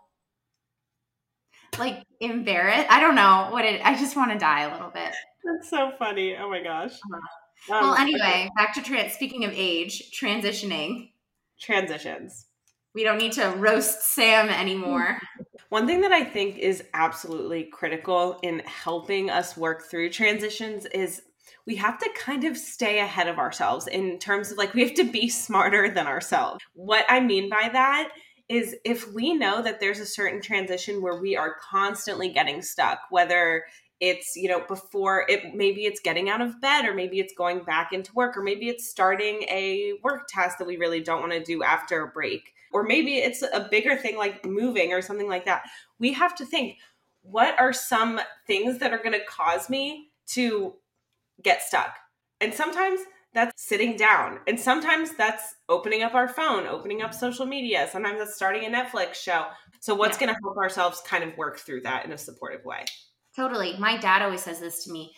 like 1.77 2.03
embarrassed. 2.19 2.87
I 2.89 2.99
don't 2.99 3.15
know 3.15 3.49
what 3.51 3.65
it, 3.65 3.81
I 3.83 3.95
just 3.95 4.15
want 4.15 4.31
to 4.31 4.37
die 4.37 4.61
a 4.61 4.71
little 4.71 4.89
bit. 4.89 5.13
That's 5.43 5.69
so 5.69 5.91
funny. 5.97 6.35
Oh 6.35 6.49
my 6.49 6.61
gosh. 6.61 6.93
Uh-huh. 6.93 7.75
Um, 7.75 7.81
well, 7.81 7.95
anyway, 7.95 8.49
back 8.55 8.73
to 8.75 8.81
trans. 8.81 9.13
Speaking 9.13 9.43
of 9.43 9.51
age, 9.53 10.11
transitioning. 10.11 11.11
Transitions. 11.59 12.45
We 12.93 13.03
don't 13.03 13.17
need 13.17 13.33
to 13.33 13.49
roast 13.57 14.01
Sam 14.01 14.49
anymore. 14.49 15.19
One 15.69 15.85
thing 15.85 16.01
that 16.01 16.11
I 16.11 16.23
think 16.23 16.57
is 16.57 16.83
absolutely 16.93 17.65
critical 17.65 18.39
in 18.41 18.59
helping 18.59 19.29
us 19.29 19.57
work 19.57 19.83
through 19.83 20.11
transitions 20.11 20.85
is 20.87 21.21
we 21.65 21.75
have 21.75 21.99
to 21.99 22.09
kind 22.15 22.45
of 22.45 22.57
stay 22.57 22.99
ahead 22.99 23.27
of 23.27 23.37
ourselves 23.37 23.87
in 23.87 24.17
terms 24.17 24.51
of 24.51 24.57
like 24.57 24.73
we 24.73 24.81
have 24.81 24.93
to 24.95 25.03
be 25.03 25.27
smarter 25.27 25.89
than 25.89 26.07
ourselves. 26.07 26.63
What 26.73 27.05
I 27.09 27.19
mean 27.19 27.49
by 27.49 27.69
that 27.73 28.11
is 28.49 28.75
if 28.85 29.11
we 29.13 29.33
know 29.33 29.61
that 29.61 29.79
there's 29.79 29.99
a 29.99 30.05
certain 30.05 30.41
transition 30.41 31.01
where 31.01 31.19
we 31.19 31.35
are 31.35 31.55
constantly 31.69 32.29
getting 32.29 32.61
stuck, 32.61 32.99
whether 33.09 33.65
it's 33.99 34.35
you 34.35 34.47
know 34.47 34.63
before 34.67 35.25
it 35.27 35.55
maybe 35.55 35.85
it's 35.85 35.99
getting 35.99 36.29
out 36.29 36.39
of 36.39 36.61
bed 36.61 36.85
or 36.85 36.93
maybe 36.93 37.19
it's 37.19 37.33
going 37.33 37.63
back 37.63 37.91
into 37.91 38.13
work 38.13 38.37
or 38.37 38.43
maybe 38.43 38.69
it's 38.69 38.87
starting 38.87 39.41
a 39.49 39.93
work 40.03 40.27
task 40.27 40.59
that 40.59 40.67
we 40.67 40.77
really 40.77 41.01
don't 41.01 41.19
want 41.19 41.31
to 41.31 41.43
do 41.43 41.63
after 41.63 42.03
a 42.03 42.07
break 42.07 42.53
or 42.71 42.83
maybe 42.83 43.15
it's 43.15 43.41
a 43.41 43.67
bigger 43.71 43.97
thing 43.97 44.15
like 44.15 44.45
moving 44.45 44.93
or 44.93 45.01
something 45.01 45.27
like 45.27 45.45
that 45.45 45.63
we 45.97 46.13
have 46.13 46.35
to 46.35 46.45
think 46.45 46.77
what 47.23 47.59
are 47.59 47.73
some 47.73 48.19
things 48.45 48.77
that 48.77 48.93
are 48.93 48.99
going 48.99 49.17
to 49.19 49.25
cause 49.25 49.67
me 49.67 50.09
to 50.27 50.75
get 51.41 51.61
stuck. 51.61 51.97
And 52.39 52.53
sometimes 52.53 53.01
that's 53.37 53.63
sitting 53.63 53.95
down. 53.95 54.39
And 54.47 54.59
sometimes 54.59 55.15
that's 55.15 55.55
opening 55.69 56.01
up 56.01 56.15
our 56.15 56.27
phone, 56.27 56.65
opening 56.65 57.03
up 57.03 57.13
social 57.13 57.45
media. 57.45 57.87
Sometimes 57.91 58.17
that's 58.17 58.35
starting 58.35 58.65
a 58.65 58.75
Netflix 58.75 59.13
show. 59.13 59.45
So, 59.79 59.93
what's 59.93 60.19
yeah. 60.19 60.25
going 60.25 60.35
to 60.35 60.41
help 60.43 60.57
ourselves 60.57 61.01
kind 61.05 61.23
of 61.23 61.37
work 61.37 61.59
through 61.59 61.81
that 61.81 62.03
in 62.03 62.11
a 62.11 62.17
supportive 62.17 62.65
way? 62.65 62.83
Totally. 63.35 63.75
My 63.77 63.97
dad 63.97 64.23
always 64.23 64.41
says 64.41 64.59
this 64.59 64.85
to 64.85 64.91
me 64.91 65.13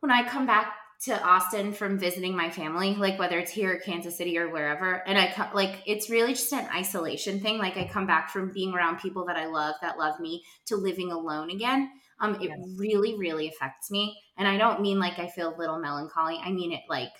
when 0.00 0.10
I 0.10 0.26
come 0.26 0.46
back 0.46 0.72
to 1.02 1.22
Austin 1.22 1.74
from 1.74 1.98
visiting 1.98 2.34
my 2.34 2.50
family, 2.50 2.94
like 2.94 3.18
whether 3.18 3.38
it's 3.38 3.52
here, 3.52 3.78
Kansas 3.78 4.16
City, 4.16 4.38
or 4.38 4.50
wherever. 4.50 4.94
And 5.06 5.18
I 5.18 5.30
come, 5.30 5.48
like, 5.52 5.82
it's 5.86 6.08
really 6.08 6.32
just 6.32 6.52
an 6.54 6.66
isolation 6.74 7.40
thing. 7.40 7.58
Like, 7.58 7.76
I 7.76 7.86
come 7.86 8.06
back 8.06 8.30
from 8.30 8.52
being 8.52 8.72
around 8.72 9.00
people 9.00 9.26
that 9.26 9.36
I 9.36 9.46
love, 9.46 9.74
that 9.82 9.98
love 9.98 10.18
me, 10.18 10.42
to 10.66 10.76
living 10.76 11.12
alone 11.12 11.50
again 11.50 11.90
um, 12.20 12.34
it 12.36 12.48
yes. 12.48 12.58
really, 12.76 13.18
really 13.18 13.48
affects 13.48 13.90
me. 13.90 14.16
And 14.36 14.46
I 14.46 14.58
don't 14.58 14.80
mean 14.80 14.98
like 14.98 15.18
I 15.18 15.28
feel 15.28 15.54
a 15.54 15.58
little 15.58 15.78
melancholy. 15.78 16.38
I 16.42 16.52
mean 16.52 16.72
it 16.72 16.82
like 16.88 17.10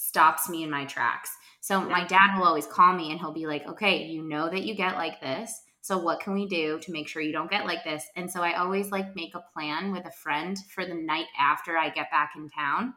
stops 0.00 0.48
me 0.48 0.62
in 0.62 0.70
my 0.70 0.86
tracks. 0.86 1.30
So 1.60 1.78
my 1.82 2.06
dad 2.06 2.38
will 2.38 2.46
always 2.46 2.66
call 2.66 2.94
me 2.94 3.10
and 3.10 3.20
he'll 3.20 3.34
be 3.34 3.46
like, 3.46 3.66
okay, 3.66 4.04
you 4.04 4.26
know 4.26 4.48
that 4.48 4.62
you 4.62 4.74
get 4.74 4.94
like 4.94 5.20
this. 5.20 5.60
So 5.82 5.98
what 5.98 6.20
can 6.20 6.32
we 6.32 6.46
do 6.46 6.78
to 6.78 6.92
make 6.92 7.06
sure 7.06 7.20
you 7.20 7.32
don't 7.32 7.50
get 7.50 7.66
like 7.66 7.84
this? 7.84 8.06
And 8.16 8.30
so 8.30 8.42
I 8.42 8.58
always 8.58 8.90
like 8.90 9.14
make 9.14 9.34
a 9.34 9.44
plan 9.52 9.92
with 9.92 10.06
a 10.06 10.10
friend 10.10 10.56
for 10.74 10.86
the 10.86 10.94
night 10.94 11.26
after 11.38 11.76
I 11.76 11.90
get 11.90 12.10
back 12.10 12.32
in 12.34 12.48
town. 12.48 12.94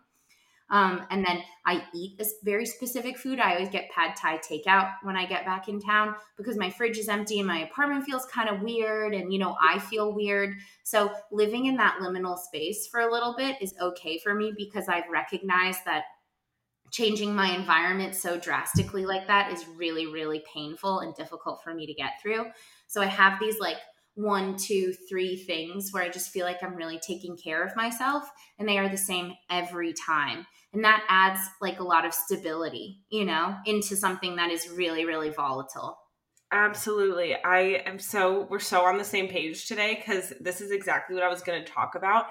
Um, 0.70 1.06
and 1.10 1.26
then 1.26 1.44
I 1.66 1.84
eat 1.94 2.18
this 2.18 2.36
very 2.42 2.66
specific 2.66 3.18
food. 3.18 3.38
I 3.38 3.56
always 3.56 3.70
get 3.70 3.92
pad 3.92 4.16
thai 4.16 4.38
takeout 4.38 4.94
when 5.04 5.18
I 5.18 5.26
get 5.26 5.46
back 5.46 5.68
in 5.68 5.82
town 5.82 6.16
because 6.38 6.58
my 6.58 6.70
fridge 6.70 6.98
is 6.98 7.10
empty 7.10 7.40
and 7.40 7.48
my 7.48 7.60
apartment 7.60 8.06
feels 8.06 8.26
kind 8.28 8.48
of 8.48 8.62
weird. 8.62 9.14
And, 9.14 9.32
you 9.34 9.40
know, 9.40 9.58
I 9.62 9.80
feel 9.80 10.14
weird. 10.14 10.56
So 10.84 11.12
living 11.34 11.66
in 11.66 11.76
that 11.78 11.98
liminal 12.02 12.38
space 12.38 12.88
for 12.88 13.02
a 13.02 13.12
little 13.12 13.36
bit 13.38 13.62
is 13.62 13.76
okay 13.82 14.20
for 14.20 14.34
me 14.34 14.54
because 14.56 14.88
I've 14.88 15.10
recognized 15.12 15.82
that 15.86 16.06
changing 16.94 17.36
my 17.36 17.54
environment 17.56 18.16
so 18.16 18.40
drastically 18.40 19.06
like 19.06 19.28
that 19.28 19.52
is 19.52 19.66
really, 19.76 20.06
really 20.06 20.44
painful 20.54 21.00
and 21.00 21.14
difficult 21.16 21.62
for 21.64 21.74
me 21.74 21.86
to 21.88 21.94
get 21.94 22.22
through. 22.22 22.46
So 22.88 23.02
I 23.02 23.08
have 23.08 23.40
these 23.40 23.60
like 23.60 23.78
one, 24.14 24.56
two, 24.56 24.94
three 25.10 25.36
things 25.36 25.90
where 25.92 26.04
I 26.04 26.10
just 26.10 26.30
feel 26.30 26.46
like 26.46 26.62
I'm 26.62 26.76
really 26.76 27.00
taking 27.00 27.36
care 27.36 27.66
of 27.66 27.76
myself 27.76 28.30
and 28.60 28.70
they 28.70 28.78
are 28.78 28.88
the 28.88 28.98
same 28.98 29.34
every 29.50 29.94
time. 29.94 30.46
And 30.72 30.84
that 30.84 31.04
adds 31.10 31.40
like 31.62 31.80
a 31.80 31.84
lot 31.84 32.06
of 32.06 32.14
stability, 32.14 33.00
you 33.10 33.26
know, 33.26 33.56
into 33.66 33.96
something 33.96 34.36
that 34.36 34.52
is 34.52 34.70
really, 34.70 35.04
really 35.06 35.32
volatile. 35.32 35.98
Absolutely. 36.52 37.36
I 37.36 37.82
am 37.88 37.98
so, 37.98 38.46
we're 38.52 38.60
so 38.60 38.86
on 38.86 39.00
the 39.00 39.04
same 39.04 39.28
page 39.28 39.68
today 39.68 39.96
because 39.96 40.32
this 40.40 40.62
is 40.62 40.70
exactly 40.70 41.16
what 41.16 41.24
I 41.24 41.30
was 41.30 41.42
going 41.42 41.64
to 41.64 41.72
talk 41.72 41.96
about. 41.96 42.26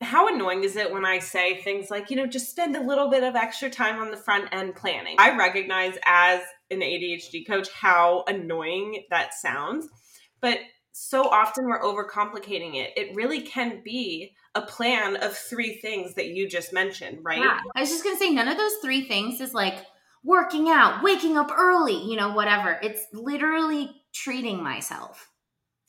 How 0.00 0.28
annoying 0.28 0.64
is 0.64 0.76
it 0.76 0.92
when 0.92 1.04
I 1.04 1.18
say 1.18 1.60
things 1.62 1.90
like, 1.90 2.10
you 2.10 2.16
know, 2.16 2.26
just 2.26 2.50
spend 2.50 2.76
a 2.76 2.82
little 2.82 3.08
bit 3.08 3.22
of 3.22 3.36
extra 3.36 3.70
time 3.70 4.00
on 4.00 4.10
the 4.10 4.16
front 4.16 4.48
end 4.52 4.74
planning? 4.74 5.16
I 5.18 5.36
recognize 5.36 5.96
as 6.04 6.40
an 6.70 6.80
ADHD 6.80 7.46
coach 7.46 7.68
how 7.70 8.24
annoying 8.26 9.04
that 9.10 9.34
sounds. 9.34 9.88
But 10.40 10.58
so 10.92 11.24
often 11.24 11.66
we're 11.66 11.80
overcomplicating 11.80 12.76
it. 12.76 12.92
It 12.96 13.14
really 13.14 13.40
can 13.40 13.82
be 13.84 14.32
a 14.54 14.62
plan 14.62 15.16
of 15.16 15.36
three 15.36 15.78
things 15.80 16.14
that 16.14 16.28
you 16.28 16.48
just 16.48 16.72
mentioned, 16.72 17.18
right? 17.22 17.38
Yeah. 17.38 17.58
I 17.74 17.80
was 17.80 17.90
just 17.90 18.04
going 18.04 18.14
to 18.14 18.18
say, 18.20 18.30
none 18.30 18.48
of 18.48 18.56
those 18.56 18.76
three 18.82 19.06
things 19.08 19.40
is 19.40 19.54
like 19.54 19.84
working 20.22 20.68
out, 20.68 21.02
waking 21.02 21.36
up 21.36 21.50
early, 21.56 22.00
you 22.04 22.16
know, 22.16 22.32
whatever. 22.32 22.78
It's 22.82 23.06
literally 23.12 23.90
treating 24.12 24.62
myself. 24.62 25.30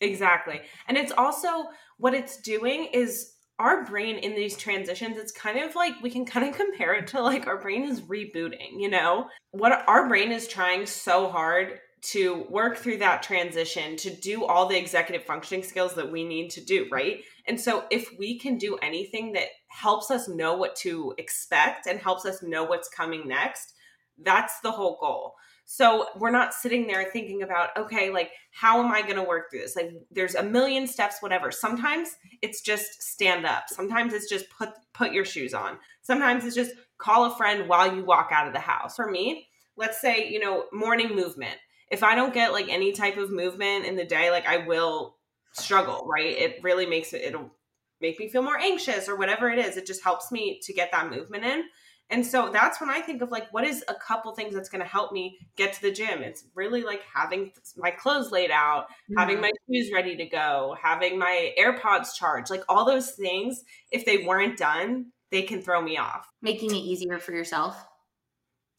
Exactly. 0.02 0.62
And 0.88 0.98
it's 0.98 1.12
also 1.12 1.66
what 1.98 2.14
it's 2.14 2.38
doing 2.42 2.86
is 2.92 3.34
our 3.60 3.86
brain 3.86 4.18
in 4.18 4.36
these 4.36 4.58
transitions 4.58 5.18
it's 5.18 5.32
kind 5.32 5.60
of 5.60 5.76
like 5.76 5.94
we 6.02 6.10
can 6.10 6.26
kind 6.26 6.48
of 6.48 6.56
compare 6.56 6.94
it 6.94 7.08
to 7.08 7.22
like 7.22 7.48
our 7.48 7.62
brain 7.62 7.84
is 7.84 8.02
rebooting 8.02 8.78
you 8.78 8.90
know 8.90 9.28
what 9.52 9.84
our 9.88 10.08
brain 10.08 10.32
is 10.32 10.48
trying 10.48 10.86
so 10.86 11.30
hard 11.30 11.80
to 12.06 12.46
work 12.50 12.78
through 12.78 12.98
that 12.98 13.24
transition 13.24 13.96
to 13.98 14.16
do 14.16 14.46
all 14.46 14.68
the 14.68 14.78
executive 14.78 15.26
functioning 15.26 15.64
skills 15.64 15.96
that 15.96 16.12
we 16.12 16.24
need 16.24 16.52
to 16.52 16.64
do, 16.64 16.88
right? 16.92 17.24
And 17.48 17.60
so 17.60 17.86
if 17.90 18.10
we 18.20 18.38
can 18.38 18.60
do 18.60 18.78
anything 18.78 19.34
that 19.34 19.48
helps 19.70 20.12
us 20.12 20.28
know 20.28 20.56
what 20.56 20.76
to 20.78 21.16
expect 21.18 21.88
and 21.88 22.00
helps 22.00 22.26
us 22.26 22.44
know 22.44 22.64
what's 22.64 22.90
coming 22.90 23.28
next, 23.28 23.74
that's 24.22 24.60
the 24.60 24.72
whole 24.72 25.00
goal. 25.02 25.34
So 25.66 26.08
we're 26.18 26.32
not 26.32 26.54
sitting 26.54 26.86
there 26.86 27.10
thinking 27.12 27.42
about, 27.42 27.76
okay, 27.76 28.12
like, 28.12 28.32
how 28.52 28.84
am 28.84 28.92
I 28.92 29.02
going 29.02 29.16
to 29.16 29.24
work 29.24 29.50
through 29.50 29.62
this? 29.62 29.76
Like, 29.76 29.92
there's 30.12 30.36
a 30.36 30.44
million 30.44 30.86
steps, 30.86 31.22
whatever. 31.22 31.52
Sometimes 31.52 32.16
it's 32.42 32.62
just 32.62 33.02
stand 33.02 33.46
up. 33.46 33.64
Sometimes 33.68 34.14
it's 34.14 34.30
just 34.30 34.50
put 34.50 34.70
put 34.94 35.12
your 35.12 35.26
shoes 35.26 35.54
on. 35.54 35.78
Sometimes 36.02 36.46
it's 36.46 36.56
just 36.56 36.74
call 36.98 37.26
a 37.26 37.36
friend 37.36 37.68
while 37.68 37.96
you 37.96 38.06
walk 38.06 38.30
out 38.32 38.48
of 38.48 38.54
the 38.54 38.60
house. 38.60 38.96
For 38.96 39.10
me, 39.10 39.48
let's 39.76 40.00
say, 40.00 40.30
you 40.30 40.40
know, 40.40 40.66
morning 40.72 41.16
movement 41.16 41.58
if 41.90 42.04
I 42.04 42.16
don't 42.16 42.34
get 42.34 42.52
like 42.52 42.68
any 42.70 42.92
type 42.92 43.18
of 43.18 43.32
movement 43.32 43.86
in 43.86 43.96
the 43.96 44.06
day, 44.06 44.32
like 44.32 44.48
I 44.48 44.58
will 44.58 45.18
struggle, 45.54 46.08
right? 46.08 46.36
It 46.38 46.60
really 46.64 46.86
makes 46.86 47.14
it, 47.14 47.22
it'll 47.22 47.52
make 48.02 48.20
me 48.20 48.28
feel 48.28 48.42
more 48.42 48.58
anxious 48.58 49.08
or 49.08 49.16
whatever 49.16 49.50
it 49.50 49.60
is. 49.60 49.78
It 49.78 49.86
just 49.86 50.04
helps 50.04 50.32
me 50.32 50.60
to 50.64 50.74
get 50.74 50.92
that 50.92 51.10
movement 51.10 51.46
in. 51.46 51.64
And 52.10 52.26
so 52.26 52.50
that's 52.54 52.80
when 52.80 52.90
I 52.90 53.02
think 53.02 53.22
of 53.22 53.32
like, 53.32 53.52
what 53.52 53.64
is 53.64 53.84
a 53.88 53.96
couple 53.96 54.34
things 54.34 54.54
that's 54.54 54.70
going 54.70 54.84
to 54.84 54.88
help 54.88 55.12
me 55.12 55.40
get 55.56 55.74
to 55.74 55.82
the 55.82 55.92
gym? 55.92 56.22
It's 56.22 56.46
really 56.54 56.84
like 56.84 57.02
having 57.14 57.52
my 57.78 57.92
clothes 57.92 58.32
laid 58.32 58.52
out, 58.52 58.86
mm-hmm. 58.90 59.20
having 59.20 59.42
my 59.42 59.52
shoes 59.68 59.92
ready 59.92 60.16
to 60.16 60.26
go, 60.26 60.76
having 60.82 61.18
my 61.18 61.54
AirPods 61.60 62.16
charged, 62.16 62.52
like 62.52 62.64
all 62.70 62.86
those 62.86 63.12
things. 63.12 63.64
If 63.92 64.06
they 64.06 64.20
weren't 64.20 64.58
done, 64.58 65.08
they 65.32 65.42
can 65.42 65.62
throw 65.62 65.82
me 65.82 65.98
off. 65.98 66.28
Making 66.42 66.72
it 66.72 66.80
easier 66.80 67.18
for 67.18 67.32
yourself. 67.32 67.84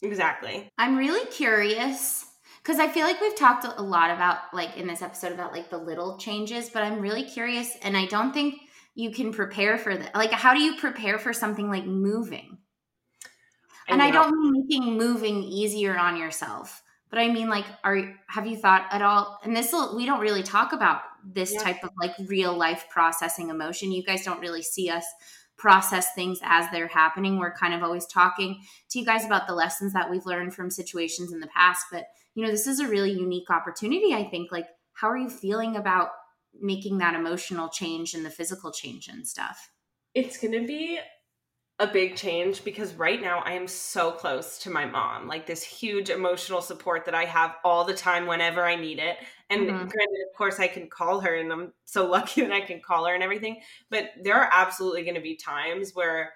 Exactly. 0.01 0.69
I'm 0.77 0.95
really 0.95 1.25
curious 1.31 2.25
because 2.63 2.79
I 2.79 2.87
feel 2.87 3.03
like 3.03 3.19
we've 3.19 3.35
talked 3.35 3.65
a 3.65 3.81
lot 3.81 4.11
about, 4.11 4.37
like 4.53 4.77
in 4.77 4.87
this 4.87 5.01
episode, 5.01 5.33
about 5.33 5.51
like 5.51 5.69
the 5.69 5.77
little 5.77 6.17
changes, 6.17 6.69
but 6.69 6.83
I'm 6.83 7.01
really 7.01 7.23
curious 7.23 7.75
and 7.81 7.97
I 7.97 8.05
don't 8.05 8.31
think 8.31 8.55
you 8.95 9.11
can 9.11 9.33
prepare 9.33 9.77
for 9.77 9.95
that. 9.95 10.15
Like, 10.15 10.31
how 10.31 10.53
do 10.53 10.61
you 10.61 10.77
prepare 10.77 11.19
for 11.19 11.33
something 11.33 11.69
like 11.69 11.85
moving? 11.85 12.57
And 13.87 14.01
I 14.01 14.11
don't 14.11 14.37
mean 14.37 14.65
making 14.67 14.97
moving 14.97 15.43
easier 15.43 15.97
on 15.97 16.17
yourself, 16.17 16.83
but 17.09 17.19
I 17.19 17.29
mean 17.29 17.49
like, 17.49 17.65
are 17.83 18.15
have 18.27 18.47
you 18.47 18.57
thought 18.57 18.85
at 18.91 19.01
all? 19.01 19.39
And 19.43 19.55
this 19.55 19.73
we 19.95 20.05
don't 20.05 20.19
really 20.19 20.43
talk 20.43 20.73
about 20.73 21.01
this 21.23 21.53
yeah. 21.53 21.61
type 21.61 21.83
of 21.83 21.91
like 22.01 22.13
real 22.25 22.55
life 22.55 22.85
processing 22.89 23.49
emotion. 23.49 23.91
You 23.91 24.03
guys 24.03 24.23
don't 24.23 24.39
really 24.39 24.61
see 24.61 24.89
us 24.89 25.05
process 25.57 26.13
things 26.13 26.39
as 26.43 26.69
they're 26.71 26.87
happening. 26.87 27.39
We're 27.39 27.53
kind 27.53 27.73
of 27.73 27.81
always 27.81 28.05
talking 28.05 28.61
to 28.89 28.99
you 28.99 29.05
guys 29.05 29.25
about 29.25 29.47
the 29.47 29.55
lessons 29.55 29.93
that 29.93 30.09
we've 30.09 30.25
learned 30.25 30.53
from 30.53 30.69
situations 30.69 31.33
in 31.33 31.39
the 31.39 31.47
past, 31.47 31.85
but 31.91 32.05
you 32.35 32.43
know, 32.43 32.51
this 32.51 32.67
is 32.67 32.79
a 32.79 32.87
really 32.87 33.11
unique 33.11 33.49
opportunity. 33.49 34.13
I 34.13 34.23
think. 34.23 34.51
Like, 34.51 34.67
how 34.93 35.09
are 35.09 35.17
you 35.17 35.29
feeling 35.29 35.75
about 35.75 36.09
making 36.59 36.99
that 36.99 37.15
emotional 37.15 37.69
change 37.69 38.13
and 38.13 38.25
the 38.25 38.29
physical 38.29 38.71
change 38.71 39.07
and 39.07 39.27
stuff? 39.27 39.71
It's 40.13 40.37
going 40.37 40.53
to 40.53 40.65
be 40.65 40.99
a 41.79 41.87
big 41.87 42.15
change 42.15 42.63
because 42.63 42.95
right 42.95 43.21
now 43.21 43.39
I 43.45 43.51
am 43.51 43.67
so 43.67 44.11
close 44.11 44.57
to 44.59 44.71
my 44.71 44.85
mom. 44.85 45.27
Like 45.27 45.45
this 45.45 45.63
huge 45.63 46.09
emotional 46.09 46.61
support 46.61 47.05
that 47.05 47.13
I 47.13 47.25
have 47.25 47.55
all 47.63 47.83
the 47.83 47.93
time 47.93 48.25
whenever 48.25 48.65
I 48.65 48.75
need 48.75 48.97
it. 48.97 49.17
And 49.49 49.61
mm-hmm. 49.61 49.75
granted, 49.75 50.25
of 50.29 50.35
course, 50.35 50.59
I 50.59 50.67
can 50.67 50.89
call 50.89 51.19
her 51.19 51.35
and 51.35 51.51
I'm 51.51 51.73
so 51.85 52.07
lucky 52.09 52.41
that 52.41 52.51
I 52.51 52.61
can 52.61 52.81
call 52.81 53.05
her 53.05 53.13
and 53.13 53.23
everything. 53.23 53.61
But 53.91 54.09
there 54.21 54.35
are 54.35 54.49
absolutely 54.51 55.03
going 55.03 55.15
to 55.15 55.21
be 55.21 55.35
times 55.35 55.91
where 55.93 56.33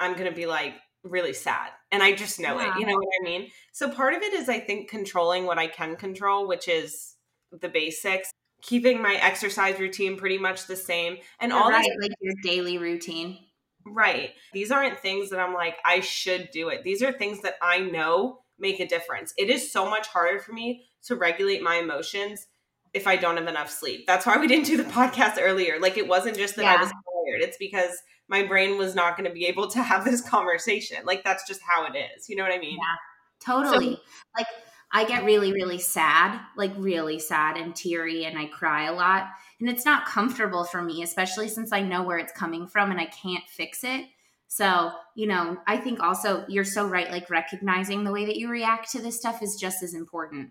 I'm 0.00 0.14
going 0.14 0.28
to 0.28 0.34
be 0.34 0.46
like 0.46 0.74
really 1.04 1.32
sad. 1.32 1.70
And 1.92 2.02
I 2.02 2.12
just 2.12 2.40
know 2.40 2.58
yeah. 2.58 2.74
it. 2.74 2.80
You 2.80 2.86
know 2.86 2.96
what 2.96 3.08
I 3.22 3.24
mean? 3.24 3.50
So 3.72 3.88
part 3.88 4.14
of 4.14 4.22
it 4.22 4.32
is, 4.32 4.48
I 4.48 4.58
think, 4.58 4.90
controlling 4.90 5.46
what 5.46 5.58
I 5.58 5.68
can 5.68 5.94
control, 5.94 6.48
which 6.48 6.66
is 6.66 7.14
the 7.52 7.68
basics. 7.68 8.30
Keeping 8.62 9.02
my 9.02 9.14
exercise 9.14 9.78
routine 9.78 10.16
pretty 10.16 10.38
much 10.38 10.68
the 10.68 10.76
same, 10.76 11.16
and 11.40 11.50
You're 11.50 11.60
all 11.60 11.70
right, 11.70 11.82
this- 11.82 12.08
like 12.08 12.12
your 12.20 12.34
daily 12.44 12.78
routine 12.78 13.38
Right. 13.86 14.30
These 14.52 14.70
aren't 14.70 15.00
things 15.00 15.30
that 15.30 15.40
I'm 15.40 15.54
like, 15.54 15.76
I 15.84 16.00
should 16.00 16.50
do 16.52 16.68
it. 16.68 16.84
These 16.84 17.02
are 17.02 17.12
things 17.12 17.40
that 17.42 17.54
I 17.60 17.80
know 17.80 18.40
make 18.58 18.80
a 18.80 18.86
difference. 18.86 19.34
It 19.36 19.50
is 19.50 19.72
so 19.72 19.88
much 19.88 20.06
harder 20.08 20.38
for 20.38 20.52
me 20.52 20.86
to 21.04 21.16
regulate 21.16 21.62
my 21.62 21.76
emotions 21.76 22.46
if 22.94 23.06
I 23.06 23.16
don't 23.16 23.36
have 23.36 23.48
enough 23.48 23.70
sleep. 23.70 24.06
That's 24.06 24.26
why 24.26 24.38
we 24.38 24.46
didn't 24.46 24.66
do 24.66 24.76
the 24.76 24.84
podcast 24.84 25.36
earlier. 25.40 25.78
Like, 25.80 25.96
it 25.96 26.06
wasn't 26.06 26.36
just 26.36 26.56
that 26.56 26.62
yeah. 26.62 26.74
I 26.74 26.80
was 26.80 26.90
tired, 26.90 27.42
it's 27.42 27.56
because 27.56 27.90
my 28.28 28.42
brain 28.42 28.78
was 28.78 28.94
not 28.94 29.16
going 29.16 29.28
to 29.28 29.34
be 29.34 29.46
able 29.46 29.68
to 29.68 29.82
have 29.82 30.04
this 30.04 30.20
conversation. 30.20 30.98
Like, 31.04 31.24
that's 31.24 31.46
just 31.46 31.60
how 31.66 31.86
it 31.86 31.96
is. 31.96 32.28
You 32.28 32.36
know 32.36 32.42
what 32.44 32.52
I 32.52 32.58
mean? 32.58 32.78
Yeah, 32.78 33.44
totally. 33.44 33.94
So, 33.94 34.00
like, 34.36 34.46
I 34.92 35.04
get 35.04 35.24
really, 35.24 35.52
really 35.52 35.78
sad, 35.78 36.38
like 36.56 36.72
really 36.76 37.18
sad 37.18 37.56
and 37.56 37.74
teary, 37.74 38.24
and 38.24 38.38
I 38.38 38.46
cry 38.46 38.84
a 38.86 38.92
lot. 38.92 39.28
And 39.58 39.70
it's 39.70 39.86
not 39.86 40.06
comfortable 40.06 40.64
for 40.64 40.82
me, 40.82 41.02
especially 41.02 41.48
since 41.48 41.72
I 41.72 41.80
know 41.80 42.02
where 42.02 42.18
it's 42.18 42.32
coming 42.32 42.66
from 42.66 42.90
and 42.90 43.00
I 43.00 43.06
can't 43.06 43.48
fix 43.48 43.84
it. 43.84 44.06
So, 44.48 44.92
you 45.14 45.26
know, 45.26 45.56
I 45.66 45.78
think 45.78 46.00
also 46.00 46.44
you're 46.46 46.64
so 46.64 46.86
right. 46.86 47.10
Like 47.10 47.30
recognizing 47.30 48.04
the 48.04 48.12
way 48.12 48.26
that 48.26 48.36
you 48.36 48.50
react 48.50 48.92
to 48.92 49.00
this 49.00 49.16
stuff 49.16 49.42
is 49.42 49.56
just 49.56 49.82
as 49.82 49.94
important. 49.94 50.50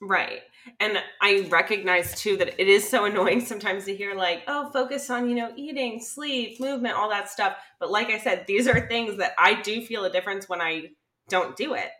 Right. 0.00 0.40
And 0.78 0.96
I 1.20 1.46
recognize 1.50 2.18
too 2.18 2.38
that 2.38 2.58
it 2.58 2.68
is 2.68 2.88
so 2.88 3.04
annoying 3.06 3.42
sometimes 3.42 3.84
to 3.84 3.94
hear, 3.94 4.14
like, 4.14 4.44
oh, 4.48 4.70
focus 4.72 5.10
on, 5.10 5.28
you 5.28 5.34
know, 5.34 5.52
eating, 5.54 6.00
sleep, 6.00 6.60
movement, 6.60 6.94
all 6.94 7.10
that 7.10 7.28
stuff. 7.28 7.56
But 7.78 7.90
like 7.90 8.08
I 8.08 8.18
said, 8.18 8.46
these 8.46 8.66
are 8.66 8.88
things 8.88 9.18
that 9.18 9.32
I 9.36 9.60
do 9.60 9.82
feel 9.82 10.04
a 10.04 10.10
difference 10.10 10.48
when 10.48 10.62
I 10.62 10.92
don't 11.28 11.56
do 11.56 11.74
it. 11.74 11.90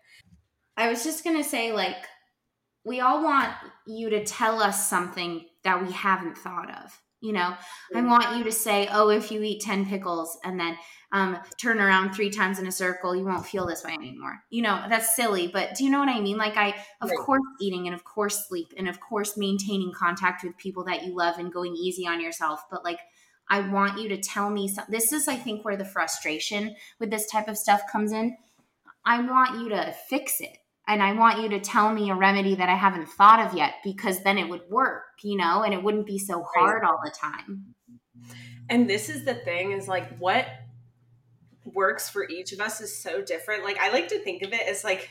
I 0.76 0.88
was 0.88 1.04
just 1.04 1.24
going 1.24 1.36
to 1.36 1.48
say, 1.48 1.72
like, 1.72 1.96
we 2.84 3.00
all 3.00 3.22
want 3.22 3.52
you 3.86 4.10
to 4.10 4.24
tell 4.24 4.62
us 4.62 4.88
something 4.88 5.44
that 5.64 5.84
we 5.84 5.92
haven't 5.92 6.38
thought 6.38 6.70
of. 6.70 6.98
You 7.20 7.34
know, 7.34 7.54
I 7.94 8.00
mm. 8.00 8.08
want 8.08 8.38
you 8.38 8.44
to 8.44 8.52
say, 8.52 8.88
oh, 8.90 9.10
if 9.10 9.30
you 9.30 9.42
eat 9.42 9.60
10 9.60 9.84
pickles 9.84 10.38
and 10.42 10.58
then 10.58 10.78
um, 11.12 11.38
turn 11.60 11.78
around 11.78 12.14
three 12.14 12.30
times 12.30 12.58
in 12.58 12.66
a 12.66 12.72
circle, 12.72 13.14
you 13.14 13.26
won't 13.26 13.44
feel 13.44 13.66
this 13.66 13.84
way 13.84 13.92
anymore. 13.92 14.38
You 14.48 14.62
know, 14.62 14.82
that's 14.88 15.14
silly, 15.14 15.46
but 15.46 15.74
do 15.74 15.84
you 15.84 15.90
know 15.90 15.98
what 15.98 16.08
I 16.08 16.18
mean? 16.20 16.38
Like, 16.38 16.56
I, 16.56 16.68
of 17.02 17.10
right. 17.10 17.18
course, 17.18 17.42
eating 17.60 17.86
and 17.86 17.94
of 17.94 18.04
course, 18.04 18.48
sleep 18.48 18.72
and 18.78 18.88
of 18.88 19.00
course, 19.00 19.36
maintaining 19.36 19.92
contact 19.92 20.42
with 20.42 20.56
people 20.56 20.84
that 20.84 21.04
you 21.04 21.14
love 21.14 21.38
and 21.38 21.52
going 21.52 21.76
easy 21.76 22.06
on 22.06 22.22
yourself. 22.22 22.64
But 22.70 22.84
like, 22.84 23.00
I 23.50 23.60
want 23.68 24.00
you 24.00 24.08
to 24.10 24.16
tell 24.16 24.48
me 24.48 24.68
some, 24.68 24.86
this 24.88 25.12
is, 25.12 25.28
I 25.28 25.36
think, 25.36 25.62
where 25.62 25.76
the 25.76 25.84
frustration 25.84 26.74
with 26.98 27.10
this 27.10 27.26
type 27.26 27.48
of 27.48 27.58
stuff 27.58 27.82
comes 27.92 28.12
in. 28.12 28.36
I 29.04 29.20
want 29.22 29.60
you 29.60 29.70
to 29.70 29.94
fix 30.08 30.40
it 30.40 30.56
and 30.86 31.02
I 31.02 31.12
want 31.12 31.40
you 31.40 31.48
to 31.50 31.60
tell 31.60 31.92
me 31.92 32.10
a 32.10 32.14
remedy 32.14 32.56
that 32.56 32.68
I 32.68 32.74
haven't 32.74 33.08
thought 33.08 33.46
of 33.46 33.56
yet 33.56 33.74
because 33.84 34.22
then 34.22 34.38
it 34.38 34.48
would 34.48 34.68
work, 34.68 35.04
you 35.22 35.36
know, 35.36 35.62
and 35.62 35.72
it 35.72 35.82
wouldn't 35.82 36.06
be 36.06 36.18
so 36.18 36.42
hard 36.42 36.84
all 36.84 36.98
the 37.04 37.12
time. 37.12 37.74
And 38.68 38.90
this 38.90 39.08
is 39.08 39.24
the 39.24 39.34
thing 39.34 39.72
is 39.72 39.86
like 39.86 40.18
what 40.18 40.46
works 41.64 42.10
for 42.10 42.28
each 42.28 42.52
of 42.52 42.60
us 42.60 42.80
is 42.80 42.96
so 42.96 43.22
different. 43.22 43.64
Like 43.64 43.78
I 43.78 43.92
like 43.92 44.08
to 44.08 44.18
think 44.18 44.42
of 44.42 44.52
it 44.52 44.62
as 44.66 44.82
like 44.82 45.10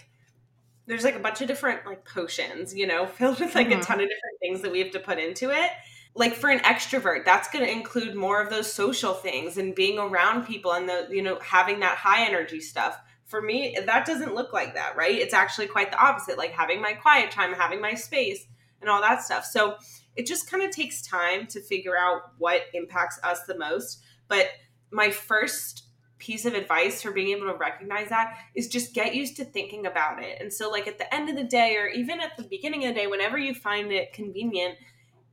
there's 0.85 1.03
like 1.03 1.15
a 1.15 1.19
bunch 1.19 1.39
of 1.39 1.47
different 1.47 1.85
like 1.85 2.03
potions, 2.03 2.75
you 2.75 2.87
know, 2.87 3.05
filled 3.17 3.39
with 3.39 3.55
like 3.55 3.69
mm-hmm. 3.69 3.79
a 3.79 3.83
ton 3.83 4.01
of 4.01 4.07
different 4.07 4.39
things 4.41 4.61
that 4.61 4.71
we 4.71 4.79
have 4.79 4.91
to 4.91 4.99
put 4.99 5.17
into 5.17 5.49
it. 5.49 5.69
Like 6.15 6.33
for 6.33 6.49
an 6.49 6.59
extrovert, 6.59 7.23
that's 7.23 7.49
going 7.49 7.63
to 7.63 7.71
include 7.71 8.15
more 8.15 8.41
of 8.41 8.49
those 8.49 8.71
social 8.71 9.13
things 9.13 9.57
and 9.57 9.75
being 9.75 9.99
around 9.99 10.45
people 10.45 10.73
and 10.73 10.89
the, 10.89 11.07
you 11.09 11.21
know, 11.21 11.39
having 11.39 11.79
that 11.81 11.97
high 11.97 12.25
energy 12.25 12.59
stuff 12.59 12.99
for 13.29 13.41
me, 13.41 13.77
that 13.85 14.05
doesn't 14.07 14.33
look 14.33 14.51
like 14.51 14.73
that, 14.73 14.97
right? 14.97 15.15
It's 15.15 15.35
actually 15.35 15.67
quite 15.67 15.91
the 15.91 16.03
opposite, 16.03 16.37
like 16.37 16.51
having 16.51 16.81
my 16.81 16.93
quiet 16.93 17.29
time, 17.29 17.53
having 17.53 17.79
my 17.79 17.93
space, 17.93 18.47
and 18.81 18.89
all 18.89 19.01
that 19.01 19.21
stuff. 19.21 19.45
So 19.45 19.75
it 20.15 20.25
just 20.25 20.49
kind 20.49 20.63
of 20.63 20.71
takes 20.71 21.03
time 21.03 21.45
to 21.47 21.61
figure 21.61 21.95
out 21.95 22.33
what 22.39 22.63
impacts 22.73 23.19
us 23.23 23.43
the 23.43 23.57
most. 23.57 24.01
But 24.27 24.47
my 24.91 25.11
first 25.11 25.83
piece 26.17 26.45
of 26.45 26.55
advice 26.55 27.03
for 27.03 27.11
being 27.11 27.29
able 27.29 27.47
to 27.47 27.57
recognize 27.57 28.09
that 28.09 28.35
is 28.55 28.67
just 28.67 28.95
get 28.95 29.13
used 29.13 29.37
to 29.37 29.45
thinking 29.45 29.85
about 29.85 30.23
it. 30.23 30.41
And 30.41 30.51
so, 30.51 30.71
like 30.71 30.87
at 30.87 30.97
the 30.97 31.13
end 31.13 31.29
of 31.29 31.35
the 31.35 31.43
day, 31.43 31.75
or 31.77 31.87
even 31.87 32.19
at 32.19 32.35
the 32.35 32.43
beginning 32.43 32.85
of 32.85 32.95
the 32.95 33.01
day, 33.01 33.07
whenever 33.07 33.37
you 33.37 33.53
find 33.53 33.91
it 33.91 34.11
convenient, 34.11 34.75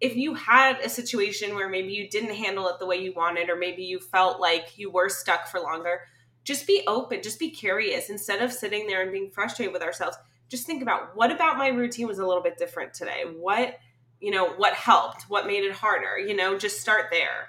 if 0.02 0.14
you 0.14 0.34
had 0.34 0.80
a 0.80 0.90
situation 0.90 1.54
where 1.54 1.70
maybe 1.70 1.94
you 1.94 2.10
didn't 2.10 2.34
handle 2.34 2.68
it 2.68 2.78
the 2.78 2.86
way 2.86 2.96
you 2.96 3.14
wanted, 3.14 3.48
or 3.48 3.56
maybe 3.56 3.84
you 3.84 3.98
felt 3.98 4.38
like 4.38 4.76
you 4.76 4.90
were 4.90 5.08
stuck 5.08 5.46
for 5.46 5.60
longer, 5.60 6.02
just 6.46 6.66
be 6.66 6.82
open, 6.86 7.22
just 7.22 7.40
be 7.40 7.50
curious 7.50 8.08
instead 8.08 8.40
of 8.40 8.52
sitting 8.52 8.86
there 8.86 9.02
and 9.02 9.10
being 9.10 9.30
frustrated 9.30 9.72
with 9.72 9.82
ourselves. 9.82 10.16
Just 10.48 10.64
think 10.64 10.80
about 10.80 11.16
what 11.16 11.32
about 11.32 11.58
my 11.58 11.68
routine 11.68 12.06
was 12.06 12.20
a 12.20 12.26
little 12.26 12.42
bit 12.42 12.56
different 12.56 12.94
today? 12.94 13.24
What, 13.36 13.78
you 14.20 14.30
know, 14.30 14.50
what 14.50 14.72
helped? 14.72 15.24
What 15.24 15.48
made 15.48 15.64
it 15.64 15.72
harder? 15.72 16.18
You 16.18 16.36
know, 16.36 16.56
just 16.56 16.80
start 16.80 17.06
there. 17.10 17.48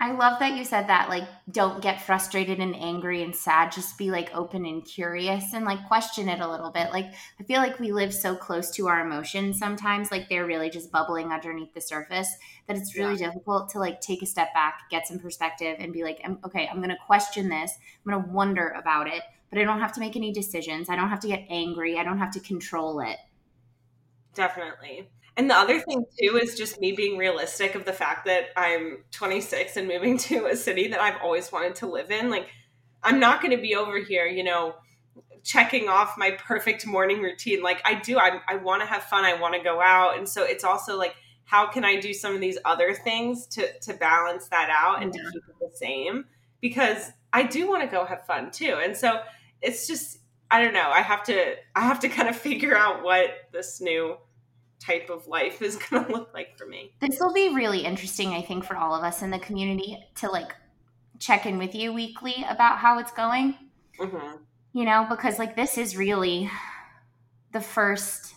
I 0.00 0.12
love 0.12 0.38
that 0.38 0.56
you 0.56 0.64
said 0.64 0.86
that. 0.86 1.08
Like, 1.08 1.24
don't 1.50 1.82
get 1.82 2.00
frustrated 2.00 2.60
and 2.60 2.76
angry 2.76 3.24
and 3.24 3.34
sad. 3.34 3.72
Just 3.72 3.98
be 3.98 4.12
like 4.12 4.30
open 4.32 4.64
and 4.64 4.84
curious 4.84 5.52
and 5.54 5.64
like 5.64 5.88
question 5.88 6.28
it 6.28 6.38
a 6.38 6.48
little 6.48 6.70
bit. 6.70 6.92
Like, 6.92 7.06
I 7.40 7.42
feel 7.42 7.60
like 7.60 7.80
we 7.80 7.90
live 7.90 8.14
so 8.14 8.36
close 8.36 8.70
to 8.72 8.86
our 8.86 9.04
emotions 9.04 9.58
sometimes, 9.58 10.12
like 10.12 10.28
they're 10.28 10.46
really 10.46 10.70
just 10.70 10.92
bubbling 10.92 11.32
underneath 11.32 11.74
the 11.74 11.80
surface, 11.80 12.28
that 12.68 12.76
it's 12.76 12.96
really 12.96 13.18
yeah. 13.18 13.26
difficult 13.26 13.70
to 13.70 13.80
like 13.80 14.00
take 14.00 14.22
a 14.22 14.26
step 14.26 14.54
back, 14.54 14.82
get 14.88 15.08
some 15.08 15.18
perspective, 15.18 15.76
and 15.80 15.92
be 15.92 16.04
like, 16.04 16.24
okay, 16.44 16.68
I'm 16.68 16.78
going 16.78 16.90
to 16.90 16.96
question 17.04 17.48
this. 17.48 17.72
I'm 18.06 18.12
going 18.12 18.24
to 18.24 18.30
wonder 18.30 18.68
about 18.78 19.08
it, 19.08 19.22
but 19.50 19.58
I 19.58 19.64
don't 19.64 19.80
have 19.80 19.94
to 19.94 20.00
make 20.00 20.14
any 20.14 20.32
decisions. 20.32 20.88
I 20.88 20.94
don't 20.94 21.08
have 21.08 21.20
to 21.20 21.28
get 21.28 21.44
angry. 21.50 21.98
I 21.98 22.04
don't 22.04 22.18
have 22.18 22.32
to 22.34 22.40
control 22.40 23.00
it. 23.00 23.16
Definitely. 24.34 25.08
And 25.38 25.48
the 25.48 25.54
other 25.54 25.78
thing 25.78 26.04
too 26.20 26.36
is 26.36 26.56
just 26.56 26.80
me 26.80 26.92
being 26.92 27.16
realistic 27.16 27.76
of 27.76 27.84
the 27.84 27.92
fact 27.92 28.26
that 28.26 28.48
I'm 28.56 29.04
26 29.12 29.76
and 29.76 29.86
moving 29.86 30.18
to 30.28 30.46
a 30.46 30.56
city 30.56 30.88
that 30.88 31.00
I've 31.00 31.22
always 31.22 31.50
wanted 31.50 31.76
to 31.76 31.86
live 31.86 32.10
in. 32.10 32.28
Like, 32.28 32.48
I'm 33.04 33.20
not 33.20 33.40
going 33.40 33.56
to 33.56 33.62
be 33.62 33.76
over 33.76 33.98
here, 34.00 34.26
you 34.26 34.42
know, 34.42 34.74
checking 35.44 35.88
off 35.88 36.18
my 36.18 36.32
perfect 36.32 36.84
morning 36.86 37.22
routine. 37.22 37.62
Like, 37.62 37.80
I 37.84 37.94
do, 37.94 38.18
I, 38.18 38.40
I 38.48 38.56
want 38.56 38.82
to 38.82 38.86
have 38.86 39.04
fun, 39.04 39.24
I 39.24 39.40
want 39.40 39.54
to 39.54 39.62
go 39.62 39.80
out. 39.80 40.18
And 40.18 40.28
so 40.28 40.42
it's 40.42 40.64
also 40.64 40.98
like, 40.98 41.14
how 41.44 41.66
can 41.66 41.82
I 41.84 41.98
do 41.98 42.12
some 42.12 42.34
of 42.34 42.42
these 42.42 42.58
other 42.66 42.92
things 42.92 43.46
to 43.46 43.66
to 43.80 43.94
balance 43.94 44.48
that 44.48 44.68
out 44.70 45.02
and 45.02 45.14
yeah. 45.14 45.22
to 45.22 45.32
keep 45.32 45.42
it 45.48 45.54
the 45.58 45.74
same? 45.74 46.26
Because 46.60 47.10
I 47.32 47.44
do 47.44 47.66
want 47.66 47.82
to 47.82 47.88
go 47.88 48.04
have 48.04 48.26
fun 48.26 48.50
too. 48.50 48.78
And 48.82 48.94
so 48.94 49.22
it's 49.62 49.86
just 49.86 50.18
I 50.50 50.62
don't 50.62 50.74
know. 50.74 50.90
I 50.90 51.00
have 51.00 51.22
to 51.24 51.54
I 51.74 51.80
have 51.80 52.00
to 52.00 52.08
kind 52.18 52.28
of 52.28 52.36
figure 52.36 52.76
out 52.76 53.02
what 53.02 53.30
this 53.50 53.80
new 53.80 54.18
type 54.80 55.10
of 55.10 55.26
life 55.26 55.62
is 55.62 55.76
going 55.90 56.04
to 56.04 56.12
look 56.12 56.32
like 56.34 56.56
for 56.56 56.66
me. 56.66 56.92
This 57.00 57.18
will 57.20 57.32
be 57.32 57.54
really 57.54 57.84
interesting, 57.84 58.30
I 58.30 58.42
think, 58.42 58.64
for 58.64 58.76
all 58.76 58.94
of 58.94 59.02
us 59.02 59.22
in 59.22 59.30
the 59.30 59.38
community 59.38 59.98
to 60.16 60.30
like 60.30 60.54
check 61.18 61.46
in 61.46 61.58
with 61.58 61.74
you 61.74 61.92
weekly 61.92 62.44
about 62.48 62.78
how 62.78 62.98
it's 62.98 63.12
going. 63.12 63.56
Mm-hmm. 64.00 64.36
you 64.72 64.84
know, 64.84 65.06
because 65.10 65.40
like 65.40 65.56
this 65.56 65.76
is 65.76 65.96
really 65.96 66.48
the 67.52 67.60
first 67.60 68.34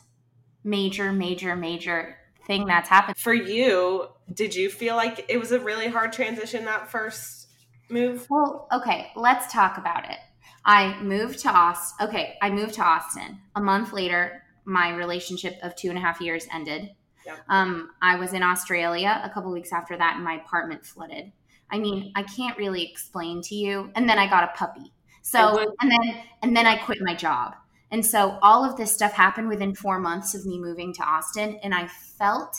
major, 0.64 1.12
major, 1.12 1.56
major 1.56 2.18
thing 2.48 2.66
that's 2.66 2.90
happened. 2.90 3.18
For 3.18 3.34
you, 3.34 4.08
did 4.34 4.56
you 4.56 4.70
feel 4.70 4.96
like 4.96 5.26
it 5.30 5.38
was 5.38 5.52
a 5.52 5.60
really 5.60 5.88
hard 5.88 6.14
transition 6.14 6.66
that 6.66 6.90
first 6.90 7.48
move? 7.90 8.26
Well, 8.30 8.68
okay, 8.74 9.12
let's 9.16 9.52
talk 9.52 9.78
about 9.78 10.10
it. 10.10 10.18
I 10.66 11.00
moved 11.02 11.40
to 11.40 11.50
Austin. 11.50 12.08
Okay, 12.08 12.38
I 12.42 12.50
moved 12.50 12.76
to 12.76 12.84
Austin. 12.84 13.40
A 13.56 13.62
month 13.62 13.94
later, 13.94 14.44
my 14.66 14.94
relationship 14.96 15.58
of 15.64 15.76
two 15.76 15.90
and 15.90 15.98
a 15.98 16.02
half 16.02 16.22
years 16.22 16.48
ended. 16.54 16.92
Yep. 17.26 17.40
Um, 17.50 17.90
I 18.02 18.16
was 18.16 18.34
in 18.34 18.44
Australia 18.44 19.22
a 19.24 19.30
couple 19.30 19.52
weeks 19.52 19.72
after 19.72 19.98
that, 19.98 20.16
and 20.16 20.24
my 20.24 20.36
apartment 20.36 20.86
flooded. 20.86 21.32
I 21.70 21.80
mean, 21.80 22.12
I 22.16 22.24
can't 22.24 22.58
really 22.58 22.84
explain 22.84 23.42
to 23.44 23.56
you. 23.56 23.92
And 23.96 24.10
then 24.10 24.20
I 24.20 24.30
got 24.30 24.44
a 24.44 24.58
puppy. 24.58 24.92
So, 25.22 25.74
and 25.82 25.92
then 25.92 26.24
and 26.42 26.58
then 26.58 26.66
I 26.66 26.78
quit 26.78 26.98
my 27.02 27.14
job. 27.14 27.56
And 27.92 28.06
so 28.06 28.40
all 28.42 28.64
of 28.64 28.78
this 28.78 28.92
stuff 28.92 29.12
happened 29.12 29.50
within 29.50 29.76
4 29.76 30.00
months 30.00 30.34
of 30.34 30.46
me 30.46 30.60
moving 30.60 30.94
to 30.94 31.04
Austin, 31.04 31.60
and 31.62 31.76
I 31.76 31.88
felt 31.88 32.58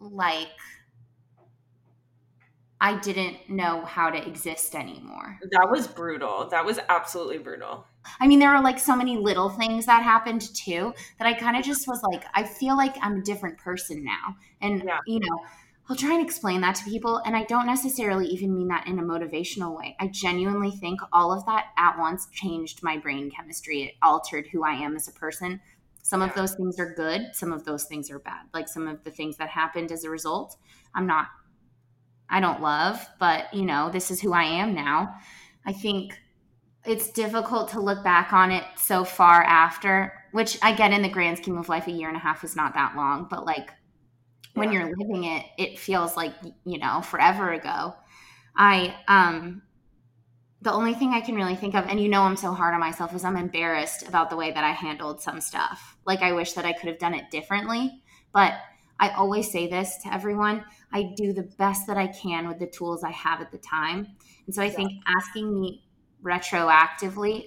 like 0.00 0.48
I 2.80 2.98
didn't 2.98 3.48
know 3.48 3.84
how 3.84 4.10
to 4.10 4.26
exist 4.26 4.74
anymore. 4.74 5.38
That 5.50 5.70
was 5.70 5.86
brutal. 5.86 6.48
That 6.50 6.64
was 6.64 6.78
absolutely 6.88 7.38
brutal. 7.38 7.86
I 8.20 8.26
mean, 8.26 8.38
there 8.38 8.54
are 8.54 8.62
like 8.62 8.78
so 8.78 8.96
many 8.96 9.16
little 9.16 9.48
things 9.48 9.86
that 9.86 10.02
happened 10.02 10.54
too 10.54 10.94
that 11.18 11.26
I 11.26 11.34
kind 11.34 11.56
of 11.56 11.64
just 11.64 11.86
was 11.86 12.02
like, 12.02 12.24
I 12.34 12.44
feel 12.44 12.76
like 12.76 12.96
I'm 13.02 13.18
a 13.18 13.22
different 13.22 13.58
person 13.58 14.04
now. 14.04 14.36
And, 14.60 14.82
yeah. 14.84 14.98
you 15.06 15.20
know, 15.20 15.40
I'll 15.88 15.96
try 15.96 16.14
and 16.14 16.24
explain 16.24 16.60
that 16.62 16.74
to 16.76 16.84
people. 16.84 17.18
And 17.24 17.36
I 17.36 17.44
don't 17.44 17.66
necessarily 17.66 18.26
even 18.26 18.54
mean 18.54 18.68
that 18.68 18.86
in 18.86 18.98
a 18.98 19.02
motivational 19.02 19.78
way. 19.78 19.96
I 20.00 20.08
genuinely 20.08 20.72
think 20.72 21.00
all 21.12 21.32
of 21.32 21.46
that 21.46 21.66
at 21.78 21.98
once 21.98 22.26
changed 22.32 22.82
my 22.82 22.98
brain 22.98 23.30
chemistry. 23.30 23.82
It 23.82 23.94
altered 24.02 24.48
who 24.48 24.64
I 24.64 24.72
am 24.72 24.96
as 24.96 25.06
a 25.06 25.12
person. 25.12 25.60
Some 26.02 26.20
yeah. 26.20 26.28
of 26.28 26.34
those 26.34 26.54
things 26.54 26.78
are 26.78 26.94
good, 26.94 27.30
some 27.32 27.52
of 27.52 27.64
those 27.64 27.84
things 27.84 28.10
are 28.10 28.20
bad. 28.20 28.46
Like 28.54 28.68
some 28.68 28.86
of 28.86 29.02
the 29.02 29.10
things 29.10 29.36
that 29.38 29.48
happened 29.48 29.90
as 29.90 30.04
a 30.04 30.10
result, 30.10 30.56
I'm 30.94 31.06
not, 31.06 31.26
I 32.30 32.38
don't 32.40 32.62
love, 32.62 33.04
but 33.18 33.52
you 33.52 33.64
know, 33.64 33.90
this 33.90 34.12
is 34.12 34.20
who 34.20 34.32
I 34.32 34.44
am 34.44 34.72
now. 34.72 35.16
I 35.64 35.72
think 35.72 36.16
it's 36.86 37.10
difficult 37.10 37.70
to 37.70 37.80
look 37.80 38.02
back 38.04 38.32
on 38.32 38.50
it 38.50 38.64
so 38.76 39.04
far 39.04 39.42
after, 39.42 40.12
which 40.32 40.58
I 40.62 40.74
get 40.74 40.92
in 40.92 41.02
the 41.02 41.08
grand 41.08 41.38
scheme 41.38 41.58
of 41.58 41.68
life, 41.68 41.86
a 41.86 41.92
year 41.92 42.08
and 42.08 42.16
a 42.16 42.20
half 42.20 42.44
is 42.44 42.56
not 42.56 42.74
that 42.74 42.96
long, 42.96 43.26
but 43.28 43.44
like 43.44 43.70
when 44.54 44.72
you're 44.72 44.94
living 44.96 45.24
it, 45.24 45.44
it 45.58 45.78
feels 45.78 46.16
like, 46.16 46.32
you 46.64 46.78
know, 46.78 47.02
forever 47.02 47.52
ago. 47.52 47.94
I, 48.56 48.94
um, 49.06 49.62
the 50.62 50.72
only 50.72 50.94
thing 50.94 51.12
I 51.12 51.20
can 51.20 51.34
really 51.34 51.56
think 51.56 51.74
of, 51.74 51.86
and 51.86 52.00
you 52.00 52.08
know, 52.08 52.22
I'm 52.22 52.36
so 52.36 52.52
hard 52.52 52.72
on 52.72 52.80
myself, 52.80 53.14
is 53.14 53.22
I'm 53.22 53.36
embarrassed 53.36 54.08
about 54.08 54.30
the 54.30 54.36
way 54.36 54.50
that 54.50 54.64
I 54.64 54.70
handled 54.70 55.20
some 55.20 55.40
stuff. 55.40 55.96
Like, 56.06 56.22
I 56.22 56.32
wish 56.32 56.54
that 56.54 56.64
I 56.64 56.72
could 56.72 56.88
have 56.88 56.98
done 56.98 57.14
it 57.14 57.30
differently. 57.30 58.02
But 58.32 58.54
I 58.98 59.10
always 59.10 59.50
say 59.50 59.68
this 59.68 59.98
to 60.04 60.12
everyone 60.12 60.64
I 60.92 61.12
do 61.16 61.32
the 61.32 61.42
best 61.42 61.86
that 61.86 61.98
I 61.98 62.06
can 62.06 62.48
with 62.48 62.58
the 62.58 62.66
tools 62.66 63.04
I 63.04 63.10
have 63.10 63.40
at 63.40 63.52
the 63.52 63.58
time. 63.58 64.06
And 64.46 64.54
so 64.54 64.62
I 64.62 64.66
yeah. 64.66 64.72
think 64.72 64.92
asking 65.06 65.52
me 65.52 65.85
retroactively 66.26 67.46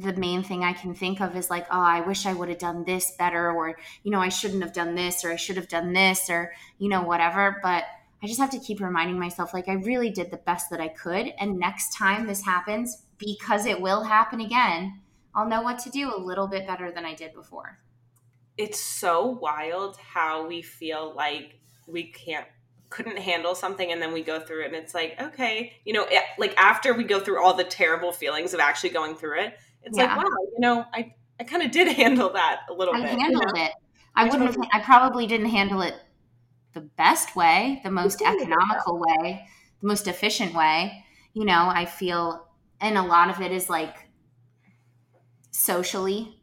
the 0.00 0.14
main 0.14 0.42
thing 0.42 0.62
I 0.62 0.72
can 0.72 0.94
think 0.94 1.20
of 1.20 1.36
is 1.36 1.48
like, 1.48 1.66
oh, 1.70 1.80
I 1.80 2.00
wish 2.00 2.26
I 2.26 2.34
would 2.34 2.48
have 2.48 2.58
done 2.58 2.84
this 2.84 3.12
better, 3.18 3.50
or, 3.50 3.78
you 4.02 4.10
know, 4.10 4.20
I 4.20 4.28
shouldn't 4.28 4.62
have 4.62 4.72
done 4.72 4.94
this, 4.94 5.24
or 5.24 5.32
I 5.32 5.36
should 5.36 5.56
have 5.56 5.68
done 5.68 5.92
this, 5.92 6.28
or, 6.28 6.52
you 6.78 6.88
know, 6.88 7.02
whatever. 7.02 7.58
But 7.62 7.84
I 8.22 8.26
just 8.26 8.40
have 8.40 8.50
to 8.50 8.58
keep 8.58 8.80
reminding 8.80 9.18
myself, 9.18 9.54
like, 9.54 9.68
I 9.68 9.74
really 9.74 10.10
did 10.10 10.30
the 10.30 10.36
best 10.36 10.70
that 10.70 10.80
I 10.80 10.88
could. 10.88 11.32
And 11.38 11.58
next 11.58 11.96
time 11.96 12.26
this 12.26 12.44
happens, 12.44 13.04
because 13.18 13.64
it 13.64 13.80
will 13.80 14.04
happen 14.04 14.40
again, 14.40 15.00
I'll 15.34 15.48
know 15.48 15.62
what 15.62 15.78
to 15.80 15.90
do 15.90 16.14
a 16.14 16.20
little 16.20 16.46
bit 16.46 16.66
better 16.66 16.92
than 16.92 17.04
I 17.04 17.14
did 17.14 17.32
before. 17.32 17.78
It's 18.58 18.80
so 18.80 19.26
wild 19.26 19.96
how 19.96 20.46
we 20.46 20.62
feel 20.62 21.14
like 21.14 21.58
we 21.86 22.04
can't 22.04 22.46
couldn't 22.88 23.18
handle 23.18 23.54
something 23.54 23.90
and 23.90 24.00
then 24.00 24.12
we 24.12 24.22
go 24.22 24.38
through 24.40 24.62
it 24.62 24.66
and 24.66 24.76
it's 24.76 24.94
like 24.94 25.16
okay 25.20 25.72
you 25.84 25.92
know 25.92 26.06
it, 26.08 26.22
like 26.38 26.54
after 26.56 26.94
we 26.94 27.04
go 27.04 27.18
through 27.18 27.42
all 27.42 27.54
the 27.54 27.64
terrible 27.64 28.12
feelings 28.12 28.54
of 28.54 28.60
actually 28.60 28.90
going 28.90 29.14
through 29.14 29.38
it 29.40 29.54
it's 29.82 29.98
yeah. 29.98 30.04
like 30.04 30.16
wow 30.18 30.30
you 30.52 30.60
know 30.60 30.84
i 30.94 31.12
i 31.40 31.44
kind 31.44 31.62
of 31.62 31.70
did 31.70 31.88
handle 31.96 32.32
that 32.32 32.60
a 32.70 32.72
little 32.72 32.94
bit. 32.94 33.02
I 33.02 33.10
bit 33.10 33.20
handled 33.20 33.44
you 33.54 33.60
know? 33.60 33.66
it 33.66 33.72
i 34.14 34.24
wouldn't 34.24 34.42
have, 34.42 34.56
i 34.72 34.80
probably 34.80 35.26
didn't 35.26 35.50
handle 35.50 35.82
it 35.82 35.94
the 36.74 36.80
best 36.80 37.34
way 37.34 37.80
the 37.84 37.90
most 37.90 38.22
economical 38.22 38.98
way 38.98 39.46
the 39.80 39.86
most 39.86 40.06
efficient 40.06 40.54
way 40.54 41.04
you 41.32 41.44
know 41.44 41.68
i 41.68 41.84
feel 41.84 42.46
and 42.80 42.96
a 42.96 43.02
lot 43.02 43.30
of 43.30 43.40
it 43.40 43.50
is 43.50 43.68
like 43.68 44.08
socially 45.50 46.40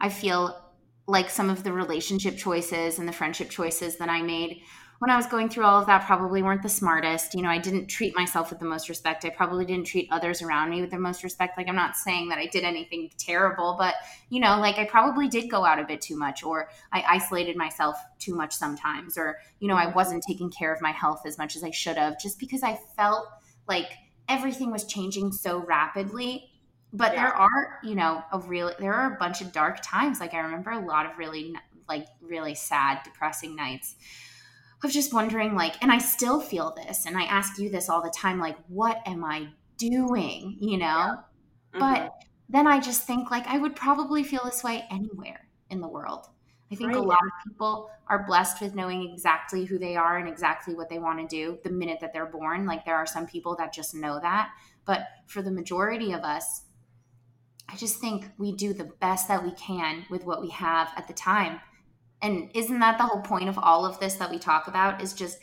i 0.00 0.08
feel 0.08 0.60
like 1.06 1.28
some 1.28 1.50
of 1.50 1.62
the 1.62 1.72
relationship 1.72 2.36
choices 2.36 2.98
and 2.98 3.06
the 3.06 3.12
friendship 3.12 3.50
choices 3.50 3.96
that 3.96 4.08
i 4.08 4.22
made 4.22 4.62
when 5.04 5.10
I 5.10 5.16
was 5.18 5.26
going 5.26 5.50
through 5.50 5.64
all 5.64 5.78
of 5.78 5.86
that 5.88 6.06
probably 6.06 6.42
weren't 6.42 6.62
the 6.62 6.68
smartest. 6.70 7.34
You 7.34 7.42
know, 7.42 7.50
I 7.50 7.58
didn't 7.58 7.88
treat 7.88 8.16
myself 8.16 8.48
with 8.48 8.58
the 8.58 8.64
most 8.64 8.88
respect. 8.88 9.26
I 9.26 9.28
probably 9.28 9.66
didn't 9.66 9.84
treat 9.84 10.08
others 10.10 10.40
around 10.40 10.70
me 10.70 10.80
with 10.80 10.90
the 10.90 10.98
most 10.98 11.22
respect. 11.22 11.58
Like, 11.58 11.68
I'm 11.68 11.76
not 11.76 11.94
saying 11.94 12.30
that 12.30 12.38
I 12.38 12.46
did 12.46 12.64
anything 12.64 13.10
terrible, 13.18 13.76
but, 13.78 13.96
you 14.30 14.40
know, 14.40 14.58
like 14.58 14.78
I 14.78 14.86
probably 14.86 15.28
did 15.28 15.50
go 15.50 15.62
out 15.62 15.78
a 15.78 15.84
bit 15.84 16.00
too 16.00 16.16
much, 16.16 16.42
or 16.42 16.70
I 16.90 17.04
isolated 17.06 17.54
myself 17.54 17.98
too 18.18 18.34
much 18.34 18.54
sometimes, 18.54 19.18
or, 19.18 19.36
you 19.60 19.68
know, 19.68 19.74
I 19.74 19.92
wasn't 19.92 20.24
taking 20.26 20.50
care 20.50 20.72
of 20.72 20.80
my 20.80 20.92
health 20.92 21.20
as 21.26 21.36
much 21.36 21.54
as 21.54 21.62
I 21.62 21.70
should 21.70 21.98
have 21.98 22.18
just 22.18 22.38
because 22.38 22.62
I 22.62 22.80
felt 22.96 23.28
like 23.68 23.90
everything 24.26 24.70
was 24.70 24.86
changing 24.86 25.32
so 25.32 25.58
rapidly 25.58 26.48
but 26.94 27.12
yeah. 27.12 27.24
there 27.24 27.34
are 27.34 27.78
you 27.82 27.94
know 27.94 28.22
a 28.32 28.38
real 28.38 28.72
there 28.78 28.94
are 28.94 29.14
a 29.14 29.18
bunch 29.18 29.42
of 29.42 29.52
dark 29.52 29.80
times 29.82 30.18
like 30.18 30.32
i 30.32 30.38
remember 30.38 30.70
a 30.70 30.86
lot 30.86 31.04
of 31.04 31.18
really 31.18 31.52
like 31.88 32.06
really 32.22 32.54
sad 32.54 33.00
depressing 33.04 33.54
nights 33.54 33.96
of 34.82 34.90
just 34.90 35.12
wondering 35.12 35.54
like 35.54 35.82
and 35.82 35.90
i 35.90 35.98
still 35.98 36.40
feel 36.40 36.74
this 36.76 37.06
and 37.06 37.16
i 37.16 37.22
ask 37.24 37.58
you 37.58 37.70
this 37.70 37.88
all 37.88 38.02
the 38.02 38.10
time 38.10 38.38
like 38.38 38.56
what 38.68 39.00
am 39.06 39.24
i 39.24 39.46
doing 39.78 40.56
you 40.60 40.76
know 40.78 40.86
yeah. 40.86 41.14
mm-hmm. 41.74 41.80
but 41.80 42.12
then 42.48 42.66
i 42.66 42.80
just 42.80 43.06
think 43.06 43.30
like 43.30 43.46
i 43.46 43.58
would 43.58 43.74
probably 43.74 44.22
feel 44.22 44.42
this 44.44 44.62
way 44.62 44.84
anywhere 44.90 45.48
in 45.70 45.80
the 45.80 45.88
world 45.88 46.26
i 46.70 46.74
think 46.74 46.90
right. 46.90 46.98
a 46.98 47.02
lot 47.02 47.18
of 47.18 47.50
people 47.50 47.90
are 48.08 48.26
blessed 48.26 48.60
with 48.60 48.74
knowing 48.74 49.10
exactly 49.10 49.64
who 49.64 49.78
they 49.78 49.96
are 49.96 50.18
and 50.18 50.28
exactly 50.28 50.74
what 50.74 50.90
they 50.90 50.98
want 50.98 51.18
to 51.18 51.26
do 51.26 51.58
the 51.64 51.70
minute 51.70 51.98
that 52.00 52.12
they're 52.12 52.26
born 52.26 52.66
like 52.66 52.84
there 52.84 52.96
are 52.96 53.06
some 53.06 53.26
people 53.26 53.56
that 53.56 53.72
just 53.72 53.94
know 53.94 54.20
that 54.20 54.50
but 54.84 55.06
for 55.26 55.40
the 55.40 55.50
majority 55.50 56.12
of 56.12 56.22
us 56.22 56.62
i 57.68 57.76
just 57.76 57.98
think 58.00 58.26
we 58.36 58.52
do 58.52 58.74
the 58.74 58.90
best 59.00 59.28
that 59.28 59.42
we 59.42 59.52
can 59.52 60.04
with 60.10 60.24
what 60.24 60.42
we 60.42 60.50
have 60.50 60.90
at 60.96 61.08
the 61.08 61.14
time 61.14 61.60
and 62.24 62.50
isn't 62.54 62.80
that 62.80 62.96
the 62.96 63.04
whole 63.04 63.20
point 63.20 63.50
of 63.50 63.58
all 63.58 63.84
of 63.84 64.00
this 64.00 64.14
that 64.14 64.30
we 64.30 64.38
talk 64.38 64.66
about 64.66 65.02
is 65.02 65.12
just 65.12 65.38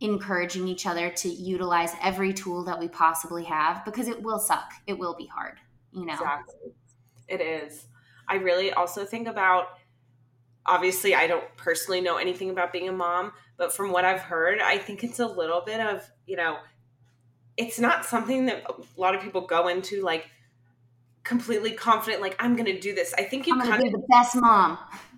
encouraging 0.00 0.68
each 0.68 0.86
other 0.86 1.08
to 1.08 1.28
utilize 1.30 1.92
every 2.02 2.34
tool 2.34 2.62
that 2.64 2.78
we 2.78 2.88
possibly 2.88 3.44
have 3.44 3.82
because 3.86 4.06
it 4.06 4.22
will 4.22 4.38
suck. 4.38 4.70
It 4.86 4.98
will 4.98 5.14
be 5.14 5.26
hard, 5.26 5.58
you 5.92 6.04
know. 6.04 6.12
Exactly. 6.12 6.74
It 7.26 7.40
is. 7.40 7.86
I 8.28 8.34
really 8.34 8.70
also 8.70 9.06
think 9.06 9.26
about 9.26 9.68
obviously 10.66 11.14
I 11.14 11.26
don't 11.26 11.44
personally 11.56 12.02
know 12.02 12.18
anything 12.18 12.50
about 12.50 12.70
being 12.70 12.90
a 12.90 12.92
mom, 12.92 13.32
but 13.56 13.72
from 13.72 13.90
what 13.90 14.04
I've 14.04 14.20
heard, 14.20 14.60
I 14.60 14.76
think 14.76 15.04
it's 15.04 15.20
a 15.20 15.26
little 15.26 15.62
bit 15.64 15.80
of, 15.80 16.06
you 16.26 16.36
know, 16.36 16.58
it's 17.56 17.80
not 17.80 18.04
something 18.04 18.44
that 18.46 18.64
a 18.68 19.00
lot 19.00 19.14
of 19.14 19.22
people 19.22 19.46
go 19.46 19.68
into 19.68 20.02
like 20.02 20.26
completely 21.22 21.72
confident 21.72 22.20
like 22.20 22.36
I'm 22.38 22.56
going 22.56 22.66
to 22.66 22.78
do 22.78 22.94
this. 22.94 23.14
I 23.16 23.22
think 23.22 23.46
you 23.46 23.58
kind 23.58 23.72
of 23.72 23.80
be 23.80 23.88
the 23.88 24.06
best 24.10 24.36
mom 24.36 24.76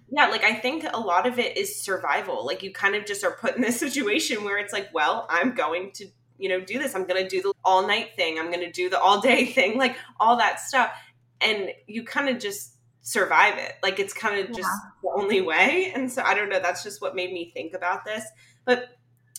yeah 0.09 0.27
like 0.27 0.45
i 0.45 0.55
think 0.55 0.85
a 0.93 1.01
lot 1.01 1.27
of 1.27 1.39
it 1.39 1.57
is 1.57 1.81
survival. 1.83 2.45
Like 2.45 2.63
you 2.63 2.73
kind 2.73 2.95
of 2.95 3.05
just 3.05 3.25
are 3.25 3.33
put 3.33 3.57
in 3.57 3.63
this 3.63 3.79
situation 3.87 4.45
where 4.45 4.59
it's 4.59 4.73
like 4.73 4.89
well 4.93 5.27
i'm 5.31 5.55
going 5.55 5.93
to 5.95 6.07
you 6.39 6.49
know 6.49 6.61
do 6.61 6.79
this. 6.79 6.95
I'm 6.95 7.07
going 7.07 7.23
to 7.23 7.29
do 7.29 7.43
the 7.43 7.53
all 7.65 7.87
night 7.87 8.11
thing. 8.15 8.39
I'm 8.39 8.51
going 8.51 8.65
to 8.65 8.73
do 8.73 8.91
the 8.91 9.01
all 9.01 9.21
day 9.21 9.47
thing 9.57 9.79
like 9.79 9.97
all 10.21 10.37
that 10.37 10.61
stuff. 10.61 10.93
And 11.41 11.71
you 11.87 12.05
kind 12.05 12.29
of 12.29 12.39
just 12.39 12.75
survive 13.03 13.59
it. 13.59 13.75
Like 13.83 13.99
it's 14.01 14.13
kind 14.13 14.41
of 14.41 14.55
just 14.55 14.69
the 15.03 15.11
only 15.15 15.41
way. 15.41 15.93
And 15.95 16.11
so 16.11 16.23
i 16.23 16.35
don't 16.35 16.49
know. 16.49 16.61
That's 16.61 16.83
just 16.83 17.01
what 17.01 17.15
made 17.15 17.33
me 17.33 17.51
think 17.55 17.75
about 17.75 18.05
this. 18.05 18.25
But 18.65 18.89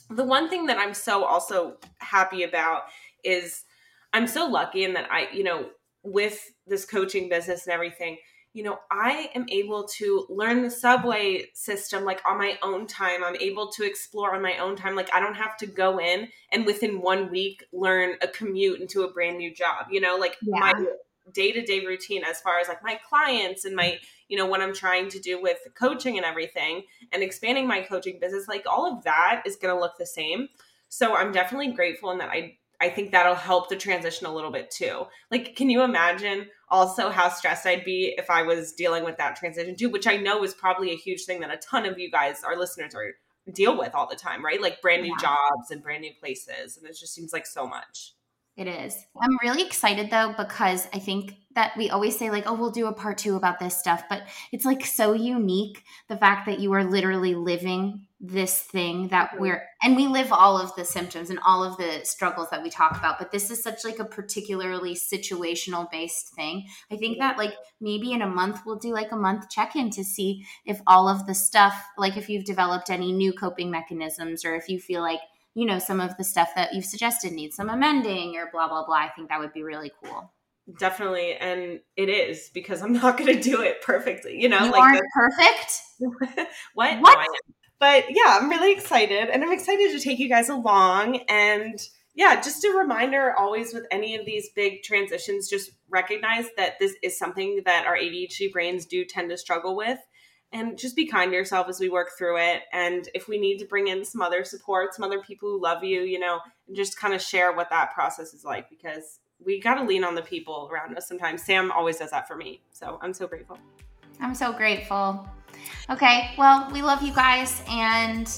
the 0.09 0.23
one 0.23 0.49
thing 0.49 0.67
that 0.67 0.77
i'm 0.77 0.93
so 0.93 1.23
also 1.23 1.77
happy 1.99 2.43
about 2.43 2.83
is 3.23 3.63
i'm 4.13 4.27
so 4.27 4.45
lucky 4.45 4.83
in 4.83 4.93
that 4.93 5.09
i 5.11 5.27
you 5.33 5.43
know 5.43 5.69
with 6.03 6.51
this 6.65 6.85
coaching 6.85 7.27
business 7.29 7.65
and 7.65 7.73
everything 7.73 8.17
you 8.57 8.63
know, 8.63 8.79
I 8.89 9.29
am 9.35 9.45
able 9.49 9.83
to 9.97 10.25
learn 10.29 10.63
the 10.63 10.71
subway 10.71 11.45
system 11.53 12.05
like 12.05 12.19
on 12.25 12.39
my 12.39 12.57
own 12.63 12.87
time. 12.87 13.23
I'm 13.23 13.35
able 13.35 13.67
to 13.73 13.85
explore 13.85 14.33
on 14.33 14.41
my 14.41 14.57
own 14.57 14.75
time. 14.75 14.95
Like 14.95 15.13
I 15.13 15.19
don't 15.19 15.35
have 15.35 15.57
to 15.57 15.67
go 15.67 15.99
in 15.99 16.29
and 16.51 16.65
within 16.65 16.99
one 16.99 17.29
week 17.29 17.63
learn 17.71 18.15
a 18.19 18.27
commute 18.27 18.81
into 18.81 19.03
a 19.03 19.11
brand 19.11 19.37
new 19.37 19.53
job. 19.53 19.85
You 19.91 20.01
know, 20.01 20.15
like 20.15 20.37
yeah. 20.41 20.59
my 20.59 20.73
day 21.31 21.51
to 21.51 21.61
day 21.61 21.85
routine 21.85 22.23
as 22.23 22.41
far 22.41 22.59
as 22.59 22.67
like 22.67 22.83
my 22.83 22.99
clients 23.07 23.63
and 23.63 23.75
my, 23.75 23.99
you 24.27 24.35
know, 24.35 24.47
what 24.47 24.61
I'm 24.61 24.73
trying 24.73 25.09
to 25.09 25.19
do 25.19 25.39
with 25.39 25.59
coaching 25.75 26.17
and 26.17 26.25
everything 26.25 26.81
and 27.11 27.21
expanding 27.21 27.67
my 27.67 27.81
coaching 27.81 28.17
business, 28.19 28.47
like 28.47 28.65
all 28.65 28.91
of 28.91 29.03
that 29.03 29.43
is 29.45 29.55
going 29.55 29.71
to 29.71 29.79
look 29.79 29.99
the 29.99 30.07
same. 30.07 30.49
So 30.89 31.15
I'm 31.15 31.31
definitely 31.31 31.73
grateful 31.73 32.09
in 32.09 32.17
that 32.17 32.29
I 32.29 32.57
I 32.79 32.89
think 32.89 33.11
that'll 33.11 33.35
help 33.35 33.69
the 33.69 33.75
transition 33.75 34.27
a 34.27 34.33
little 34.33 34.51
bit 34.51 34.69
too. 34.69 35.05
Like, 35.31 35.55
can 35.55 35.69
you 35.69 35.83
imagine 35.83 36.47
also 36.69 37.09
how 37.09 37.29
stressed 37.29 37.65
I'd 37.65 37.85
be 37.85 38.13
if 38.17 38.29
I 38.29 38.43
was 38.43 38.73
dealing 38.73 39.03
with 39.03 39.17
that 39.17 39.35
transition 39.35 39.75
too, 39.75 39.89
which 39.89 40.07
I 40.07 40.17
know 40.17 40.43
is 40.43 40.53
probably 40.53 40.91
a 40.91 40.97
huge 40.97 41.23
thing 41.25 41.39
that 41.41 41.53
a 41.53 41.57
ton 41.57 41.85
of 41.85 41.97
you 41.97 42.11
guys, 42.11 42.43
our 42.43 42.57
listeners, 42.57 42.93
are 42.95 43.13
deal 43.53 43.77
with 43.77 43.95
all 43.95 44.07
the 44.09 44.15
time, 44.15 44.43
right? 44.43 44.61
Like 44.61 44.81
brand 44.81 45.03
new 45.03 45.15
yeah. 45.21 45.21
jobs 45.21 45.71
and 45.71 45.81
brand 45.81 46.01
new 46.01 46.11
places. 46.19 46.77
And 46.77 46.85
it 46.85 46.97
just 46.99 47.13
seems 47.13 47.31
like 47.31 47.45
so 47.45 47.65
much. 47.65 48.13
It 48.57 48.67
is. 48.67 49.05
I'm 49.21 49.37
really 49.43 49.61
excited 49.63 50.09
though 50.09 50.33
because 50.35 50.87
I 50.91 50.97
think 50.97 51.35
that 51.53 51.77
we 51.77 51.91
always 51.91 52.17
say 52.17 52.31
like, 52.31 52.45
"Oh, 52.47 52.55
we'll 52.55 52.71
do 52.71 52.87
a 52.87 52.93
part 52.93 53.19
2 53.19 53.35
about 53.35 53.59
this 53.59 53.77
stuff," 53.77 54.03
but 54.09 54.23
it's 54.51 54.65
like 54.65 54.83
so 54.83 55.13
unique 55.13 55.83
the 56.07 56.17
fact 56.17 56.47
that 56.47 56.59
you 56.59 56.73
are 56.73 56.83
literally 56.83 57.35
living 57.35 58.07
this 58.19 58.59
thing 58.63 59.09
that 59.09 59.39
we're 59.39 59.63
and 59.83 59.95
we 59.95 60.07
live 60.07 60.33
all 60.33 60.59
of 60.59 60.73
the 60.75 60.85
symptoms 60.85 61.29
and 61.29 61.37
all 61.45 61.63
of 61.63 61.77
the 61.77 62.01
struggles 62.03 62.49
that 62.49 62.63
we 62.63 62.71
talk 62.71 62.97
about, 62.97 63.19
but 63.19 63.31
this 63.31 63.51
is 63.51 63.61
such 63.61 63.85
like 63.85 63.99
a 63.99 64.05
particularly 64.05 64.95
situational 64.95 65.89
based 65.91 66.33
thing. 66.33 66.65
I 66.91 66.97
think 66.97 67.19
that 67.19 67.37
like 67.37 67.53
maybe 67.79 68.11
in 68.11 68.23
a 68.23 68.27
month 68.27 68.61
we'll 68.65 68.79
do 68.79 68.91
like 68.91 69.11
a 69.11 69.15
month 69.17 69.51
check-in 69.51 69.91
to 69.91 70.03
see 70.03 70.43
if 70.65 70.81
all 70.87 71.07
of 71.07 71.27
the 71.27 71.35
stuff 71.35 71.75
like 71.95 72.17
if 72.17 72.27
you've 72.27 72.45
developed 72.45 72.89
any 72.89 73.11
new 73.11 73.33
coping 73.33 73.69
mechanisms 73.69 74.43
or 74.43 74.55
if 74.55 74.67
you 74.67 74.79
feel 74.79 75.01
like 75.01 75.19
you 75.57 75.65
know, 75.65 75.79
some 75.79 75.99
of 75.99 76.15
the 76.17 76.23
stuff 76.23 76.49
that 76.55 76.75
you've 76.75 76.85
suggested 76.85 77.33
needs 77.33 77.55
some 77.55 77.67
amending 77.67 78.37
or 78.37 78.47
blah, 78.51 78.67
blah, 78.67 78.85
blah. 78.85 78.95
I 78.95 79.09
think 79.15 79.29
that 79.29 79.39
would 79.39 79.53
be 79.53 79.63
really 79.63 79.91
cool. 80.03 80.31
Definitely. 80.77 81.33
And 81.33 81.79
it 81.95 82.09
is 82.09 82.51
because 82.53 82.83
I'm 82.83 82.93
not 83.01 83.17
going 83.17 83.35
to 83.35 83.41
do 83.41 83.61
it 83.61 83.81
perfectly. 83.81 84.39
You 84.39 84.49
know, 84.49 84.65
you 84.65 84.71
like 84.71 84.81
aren't 84.81 84.99
the- 84.99 85.09
perfect. 85.15 85.81
what? 86.75 86.99
What? 86.99 87.17
No, 87.17 87.25
but 87.79 88.05
yeah, 88.09 88.37
I'm 88.39 88.49
really 88.49 88.71
excited 88.71 89.29
and 89.29 89.43
I'm 89.43 89.51
excited 89.51 89.89
to 89.93 89.99
take 89.99 90.19
you 90.19 90.29
guys 90.29 90.47
along. 90.47 91.21
And 91.27 91.79
yeah, 92.13 92.39
just 92.39 92.63
a 92.63 92.77
reminder 92.77 93.33
always 93.35 93.73
with 93.73 93.87
any 93.89 94.15
of 94.15 94.27
these 94.27 94.49
big 94.55 94.83
transitions, 94.83 95.49
just 95.49 95.71
recognize 95.89 96.45
that 96.57 96.77
this 96.79 96.93
is 97.01 97.17
something 97.17 97.63
that 97.65 97.87
our 97.87 97.97
ADHD 97.97 98.51
brains 98.51 98.85
do 98.85 99.05
tend 99.05 99.31
to 99.31 99.37
struggle 99.37 99.75
with 99.75 99.97
and 100.53 100.77
just 100.77 100.95
be 100.95 101.05
kind 101.05 101.31
to 101.31 101.35
yourself 101.35 101.67
as 101.67 101.79
we 101.79 101.89
work 101.89 102.11
through 102.17 102.37
it. 102.37 102.63
And 102.71 103.07
if 103.13 103.27
we 103.27 103.37
need 103.37 103.57
to 103.59 103.65
bring 103.65 103.87
in 103.87 104.05
some 104.05 104.21
other 104.21 104.43
support, 104.43 104.93
some 104.93 105.03
other 105.03 105.21
people 105.21 105.49
who 105.49 105.61
love 105.61 105.83
you, 105.83 106.01
you 106.01 106.19
know, 106.19 106.39
and 106.67 106.75
just 106.75 106.97
kind 106.97 107.13
of 107.13 107.21
share 107.21 107.51
what 107.53 107.69
that 107.69 107.93
process 107.93 108.33
is 108.33 108.45
like 108.45 108.69
because 108.69 109.19
we 109.43 109.59
got 109.59 109.75
to 109.75 109.83
lean 109.83 110.03
on 110.03 110.15
the 110.15 110.21
people 110.21 110.69
around 110.71 110.97
us 110.97 111.07
sometimes. 111.07 111.43
Sam 111.43 111.71
always 111.71 111.97
does 111.97 112.11
that 112.11 112.27
for 112.27 112.35
me. 112.35 112.61
So 112.71 112.97
I'm 113.01 113.13
so 113.13 113.27
grateful. 113.27 113.57
I'm 114.19 114.33
so 114.33 114.51
grateful. 114.53 115.27
Okay. 115.89 116.31
Well, 116.37 116.69
we 116.71 116.81
love 116.81 117.01
you 117.01 117.13
guys 117.13 117.61
and 117.69 118.29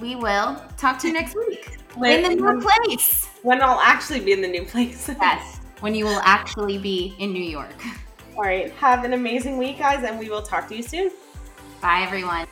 we 0.00 0.14
will 0.14 0.62
talk 0.76 0.98
to 1.00 1.08
you 1.08 1.12
next 1.14 1.36
week 1.36 1.78
in 2.04 2.22
the 2.22 2.34
new 2.34 2.60
place. 2.60 3.28
When 3.42 3.62
I'll 3.62 3.80
actually 3.80 4.20
be 4.20 4.32
in 4.32 4.40
the 4.40 4.48
new 4.48 4.64
place. 4.64 5.08
yes. 5.08 5.60
When 5.80 5.94
you 5.94 6.06
will 6.06 6.20
actually 6.24 6.76
be 6.76 7.14
in 7.20 7.32
New 7.32 7.40
York. 7.40 7.72
All 8.38 8.44
right. 8.44 8.70
Have 8.74 9.02
an 9.02 9.14
amazing 9.14 9.58
week, 9.58 9.78
guys, 9.80 10.04
and 10.04 10.16
we 10.16 10.30
will 10.30 10.42
talk 10.42 10.68
to 10.68 10.76
you 10.76 10.82
soon. 10.84 11.10
Bye, 11.82 12.02
everyone. 12.06 12.46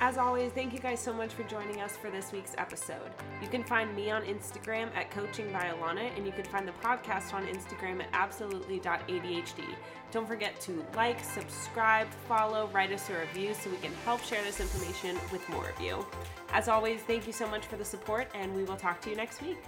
As 0.00 0.18
always, 0.18 0.50
thank 0.50 0.72
you 0.72 0.80
guys 0.80 0.98
so 0.98 1.12
much 1.12 1.32
for 1.32 1.44
joining 1.44 1.80
us 1.80 1.96
for 1.96 2.10
this 2.10 2.32
week's 2.32 2.52
episode. 2.58 3.12
You 3.40 3.46
can 3.46 3.62
find 3.62 3.94
me 3.94 4.10
on 4.10 4.24
Instagram 4.24 4.88
at 4.96 5.12
Coaching 5.12 5.52
by 5.52 5.66
Alana, 5.66 6.10
and 6.16 6.26
you 6.26 6.32
can 6.32 6.44
find 6.46 6.66
the 6.66 6.72
podcast 6.82 7.32
on 7.32 7.46
Instagram 7.46 8.00
at 8.00 8.08
absolutely.adhd. 8.12 9.64
Don't 10.10 10.26
forget 10.26 10.60
to 10.62 10.84
like, 10.96 11.22
subscribe, 11.22 12.08
follow, 12.26 12.68
write 12.72 12.90
us 12.90 13.08
a 13.10 13.20
review 13.20 13.54
so 13.54 13.70
we 13.70 13.76
can 13.76 13.92
help 14.04 14.24
share 14.24 14.42
this 14.42 14.58
information 14.58 15.20
with 15.30 15.48
more 15.50 15.68
of 15.68 15.80
you. 15.80 16.04
As 16.52 16.66
always, 16.66 17.00
thank 17.02 17.28
you 17.28 17.32
so 17.32 17.46
much 17.46 17.64
for 17.66 17.76
the 17.76 17.84
support, 17.84 18.26
and 18.34 18.52
we 18.56 18.64
will 18.64 18.76
talk 18.76 19.00
to 19.02 19.10
you 19.10 19.14
next 19.14 19.40
week. 19.40 19.58